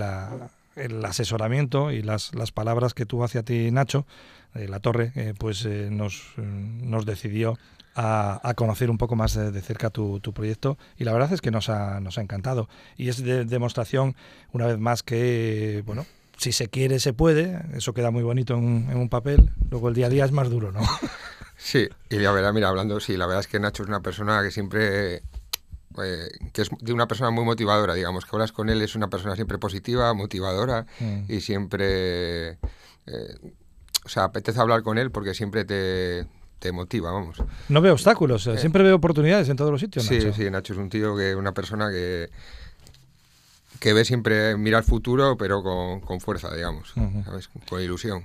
el 0.77 1.03
asesoramiento 1.03 1.93
y 1.93 2.03
las, 2.03 2.35
las 2.35 2.53
palabras 2.53 2.93
que 2.93 3.07
tuvo 3.07 3.25
hacia 3.25 3.43
ti 3.43 3.71
Nacho, 3.71 4.07
de 4.53 4.69
la 4.69 4.81
torre, 4.81 5.35
pues 5.39 5.65
nos, 5.65 6.35
nos 6.37 7.07
decidió 7.07 7.57
a, 7.95 8.55
conocer 8.57 8.91
un 8.91 8.99
poco 8.99 9.17
más 9.17 9.35
de, 9.35 9.61
cerca 9.61 9.91
tu, 9.91 10.21
proyecto 10.21 10.79
y 10.97 11.05
la 11.05 11.13
verdad 11.13 11.33
es 11.33 11.41
que 11.41 11.51
nos 11.51 11.69
ha, 11.69 12.01
nos 12.01 12.19
ha 12.19 12.23
encantado. 12.23 12.69
Y 12.97 13.09
es 13.09 13.23
de, 13.23 13.45
demostración, 13.45 14.17
una 14.53 14.67
vez 14.67 14.79
más, 14.79 15.03
que, 15.03 15.83
bueno, 15.87 16.07
si 16.37 16.53
se 16.53 16.69
quiere, 16.69 17.01
se 17.01 17.13
puede, 17.13 17.61
eso 17.75 17.95
queda 17.95 18.11
muy 18.11 18.23
bonito 18.23 18.55
en, 18.55 18.89
en 18.91 18.97
un 18.97 19.09
papel, 19.09 19.51
luego 19.71 19.89
el 19.89 19.95
día 19.95 20.07
a 20.07 20.11
día 20.11 20.25
es 20.25 20.33
más 20.33 20.51
duro, 20.51 20.73
¿no? 20.73 20.81
Sí, 21.65 21.89
y 22.11 22.17
la 22.17 22.33
verdad, 22.33 22.53
mira, 22.53 22.69
hablando, 22.69 22.99
sí, 22.99 23.17
la 23.17 23.25
verdad 23.25 23.39
es 23.39 23.47
que 23.47 23.61
Nacho 23.61 23.85
es 23.85 23.89
una 23.89 24.01
persona 24.01 24.43
que 24.43 24.51
siempre 24.51 25.23
eh, 26.03 26.29
que 26.53 26.63
es 26.63 26.71
de 26.81 26.93
una 26.93 27.07
persona 27.07 27.31
muy 27.31 27.45
motivadora, 27.45 27.95
digamos, 27.95 28.25
que 28.25 28.31
hablas 28.33 28.53
con 28.53 28.71
él, 28.71 28.81
es 28.83 28.95
una 28.95 29.09
persona 29.09 29.35
siempre 29.35 29.59
positiva, 29.59 30.13
motivadora 30.15 30.87
mm. 31.01 31.25
y 31.29 31.41
siempre, 31.41 32.53
eh, 33.07 33.39
o 34.05 34.09
sea, 34.09 34.25
apetece 34.25 34.61
hablar 34.61 34.83
con 34.83 34.99
él 34.99 35.11
porque 35.11 35.35
siempre 35.35 35.65
te, 35.65 36.27
te 36.63 36.71
motiva, 36.71 37.11
vamos. 37.11 37.43
No 37.69 37.81
veo 37.81 37.93
obstáculos, 37.93 38.47
eh, 38.47 38.57
siempre 38.57 38.85
veo 38.85 38.95
oportunidades 38.95 39.49
en 39.49 39.57
todos 39.57 39.73
los 39.73 39.81
sitios. 39.81 40.05
Sí, 40.07 40.21
sí, 40.33 40.49
Nacho 40.49 40.73
es 40.73 40.79
un 40.79 40.89
tío 40.89 41.17
que 41.17 41.35
una 41.35 41.53
persona 41.53 41.91
que 41.91 42.31
que 43.81 43.93
ve 43.93 44.05
siempre, 44.05 44.57
mira 44.57 44.79
al 44.79 44.85
futuro, 44.85 45.37
pero 45.37 45.61
con, 45.61 46.21
fuerza, 46.21 46.55
digamos, 46.55 46.95
con 47.69 47.83
ilusión. 47.83 48.23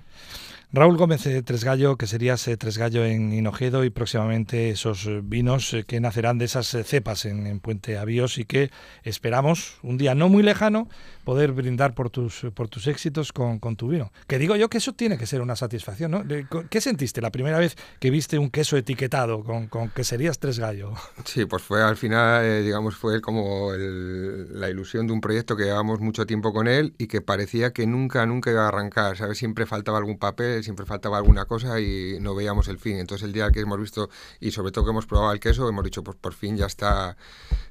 Raúl 0.73 0.97
Gómez 0.97 1.25
eh, 1.25 1.41
Tresgallo, 1.43 1.95
que 1.95 2.07
serías 2.07 2.45
eh, 2.49 2.57
Tresgallo 2.57 3.05
en 3.05 3.31
Hinojedo 3.31 3.85
y 3.85 3.89
próximamente 3.89 4.69
esos 4.69 5.05
eh, 5.05 5.21
vinos 5.23 5.73
que 5.87 6.01
nacerán 6.01 6.39
de 6.39 6.45
esas 6.45 6.67
cepas 6.67 7.23
en, 7.23 7.61
Puente 7.61 7.97
Avíos 7.97 8.37
y 8.37 8.43
que 8.43 8.69
esperamos 9.03 9.77
un 9.81 9.97
día 9.97 10.13
no 10.13 10.27
muy 10.27 10.43
lejano 10.43 10.89
poder 11.23 11.53
brindar 11.53 11.93
por 11.93 12.09
tus, 12.09 12.47
por 12.53 12.67
tus 12.67 12.87
éxitos 12.87 13.31
con, 13.31 13.59
tu 13.77 13.87
vino. 13.87 14.11
Que 14.27 14.37
digo 14.37 14.57
yo 14.57 14.69
que 14.69 14.79
eso 14.79 14.91
tiene 14.91 15.17
que 15.17 15.25
ser 15.25 15.41
una 15.41 15.55
satisfacción, 15.55 16.11
¿no? 16.11 16.23
¿Qué 16.69 16.81
sentiste 16.81 17.21
la 17.21 17.31
primera 17.31 17.59
vez 17.59 17.75
que 17.99 18.11
viste 18.11 18.37
un 18.37 18.49
queso 18.49 18.77
etiquetado 18.77 19.43
con, 19.43 19.67
con 19.67 19.89
que 19.89 20.03
serías 20.03 20.39
Tresgallo? 20.39 20.93
Sí, 21.23 21.45
pues 21.45 21.63
fue 21.63 21.81
al 21.81 21.97
final, 21.97 22.63
digamos, 22.63 22.95
fue 22.95 23.21
como 23.21 23.71
la 23.73 24.69
ilusión 24.69 25.07
de 25.07 25.13
un 25.13 25.21
proyecto 25.21 25.55
que 25.57 25.63
llevamos 25.63 25.99
mucho 25.99 26.25
tiempo 26.25 26.53
con 26.53 26.67
él 26.67 26.93
y 26.97 27.07
que 27.07 27.21
parecía 27.21 27.73
que 27.73 27.87
nunca, 27.87 28.25
nunca 28.25 28.51
iba 28.51 28.65
a 28.65 28.67
arrancar, 28.67 29.17
¿sabes? 29.17 29.37
Siempre 29.37 29.65
faltaba 29.65 29.97
algún 29.97 30.17
papel 30.17 30.56
siempre 30.63 30.85
faltaba 30.85 31.17
alguna 31.17 31.45
cosa 31.45 31.79
y 31.79 32.17
no 32.19 32.35
veíamos 32.35 32.67
el 32.67 32.79
fin. 32.79 32.97
Entonces 32.97 33.25
el 33.25 33.33
día 33.33 33.51
que 33.51 33.61
hemos 33.61 33.79
visto 33.79 34.09
y 34.39 34.51
sobre 34.51 34.71
todo 34.71 34.85
que 34.85 34.91
hemos 34.91 35.05
probado 35.05 35.33
el 35.33 35.39
queso, 35.39 35.67
hemos 35.67 35.83
dicho, 35.83 36.03
pues 36.03 36.17
por 36.17 36.33
fin 36.33 36.57
ya 36.57 36.65
está, 36.65 37.17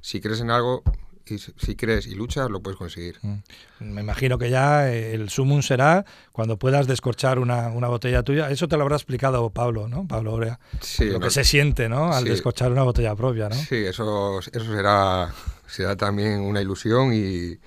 si 0.01 0.21
crees 0.21 0.41
en 0.41 0.51
algo, 0.51 0.83
y 1.29 1.39
si 1.39 1.75
crees 1.75 2.07
y 2.07 2.15
luchas, 2.15 2.49
lo 2.51 2.61
puedes 2.61 2.79
conseguir. 2.79 3.19
Mm. 3.23 3.35
Me 3.81 4.01
imagino 4.01 4.39
que 4.39 4.49
ya 4.49 4.89
el 4.91 5.29
sumum 5.29 5.61
será 5.61 6.05
cuando 6.33 6.57
puedas 6.57 6.87
descorchar 6.87 7.39
una, 7.39 7.69
botella 7.69 8.23
tuya. 8.23 8.51
Eso 8.51 8.69
te 8.69 8.77
lo 8.77 8.83
habrá 8.83 8.97
explicado 8.97 9.51
Pablo, 9.51 9.89
¿no? 9.89 10.07
Pablo 10.07 10.35
Orea. 10.35 10.61
Sí, 10.81 11.07
lo 11.07 11.19
que 11.19 11.31
se 11.31 11.45
siente, 11.45 11.89
¿no? 11.89 12.13
Al 12.13 12.25
descorchar 12.25 12.71
una 12.71 12.85
botella 12.85 13.15
propia, 13.17 13.49
¿no? 13.49 13.57
Sí, 13.57 13.77
eso, 13.77 14.39
eso 14.39 14.65
será, 14.65 15.35
será 15.67 15.97
también 15.97 16.41
una 16.41 16.61
ilusión 16.61 17.13
y 17.13 17.59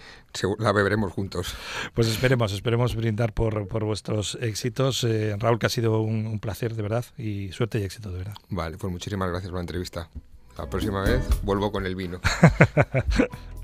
la 0.60 0.72
beberemos 0.72 1.12
juntos. 1.12 1.56
Pues 1.94 2.08
esperemos, 2.08 2.54
esperemos 2.54 2.96
brindar 2.96 3.34
por, 3.34 3.68
por 3.68 3.84
vuestros 3.84 4.38
éxitos. 4.42 5.04
Eh, 5.04 5.36
Raúl, 5.38 5.60
que 5.60 5.66
ha 5.66 5.70
sido 5.70 6.02
un, 6.02 6.40
placer, 6.40 6.76
de 6.76 6.82
verdad, 6.82 7.06
y 7.18 7.52
suerte 7.52 7.80
y 7.80 7.84
éxito, 7.84 8.12
de 8.12 8.20
verdad. 8.20 8.36
Vale, 8.50 8.78
pues 8.78 8.92
muchísimas 8.92 9.30
gracias 9.30 9.50
por 9.50 9.58
la 9.58 9.62
entrevista. 9.62 10.10
La 10.58 10.70
próxima 10.70 11.04
vez 11.04 11.22
vuelvo 11.44 11.72
con 11.72 11.86
el 11.86 11.96
vino. 11.96 12.20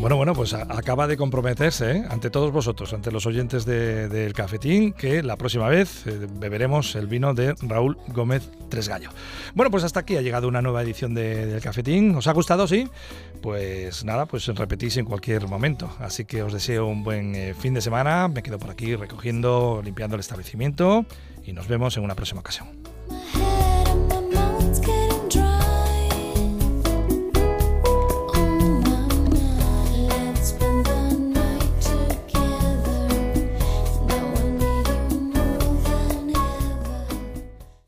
Bueno, 0.00 0.16
bueno, 0.16 0.32
pues 0.32 0.54
acaba 0.54 1.08
de 1.08 1.16
comprometerse 1.16 1.90
¿eh? 1.90 2.04
ante 2.08 2.30
todos 2.30 2.52
vosotros, 2.52 2.92
ante 2.92 3.10
los 3.10 3.26
oyentes 3.26 3.64
del 3.64 4.32
cafetín, 4.32 4.92
que 4.92 5.24
la 5.24 5.36
próxima 5.36 5.68
vez 5.68 6.06
eh, 6.06 6.28
beberemos 6.30 6.94
el 6.94 7.08
vino 7.08 7.34
de 7.34 7.56
Raúl 7.62 7.98
Gómez 8.08 8.48
Tresgallo. 8.68 9.10
Bueno, 9.54 9.72
pues 9.72 9.82
hasta 9.82 10.00
aquí 10.00 10.16
ha 10.16 10.22
llegado 10.22 10.46
una 10.46 10.62
nueva 10.62 10.82
edición 10.82 11.14
del 11.14 11.60
cafetín. 11.60 12.14
¿Os 12.14 12.28
ha 12.28 12.32
gustado, 12.32 12.68
sí? 12.68 12.88
Pues 13.42 14.04
nada, 14.04 14.26
pues 14.26 14.46
repetís 14.46 14.96
en 14.98 15.04
cualquier 15.04 15.48
momento. 15.48 15.90
Así 15.98 16.24
que 16.24 16.44
os 16.44 16.52
deseo 16.52 16.86
un 16.86 17.02
buen 17.02 17.34
eh, 17.34 17.54
fin 17.58 17.74
de 17.74 17.80
semana. 17.80 18.28
Me 18.28 18.44
quedo 18.44 18.60
por 18.60 18.70
aquí 18.70 18.94
recogiendo, 18.94 19.80
limpiando 19.82 20.14
el 20.14 20.20
establecimiento 20.20 21.06
y 21.44 21.52
nos 21.52 21.66
vemos 21.66 21.96
en 21.96 22.04
una 22.04 22.14
próxima 22.14 22.40
ocasión. 22.40 22.68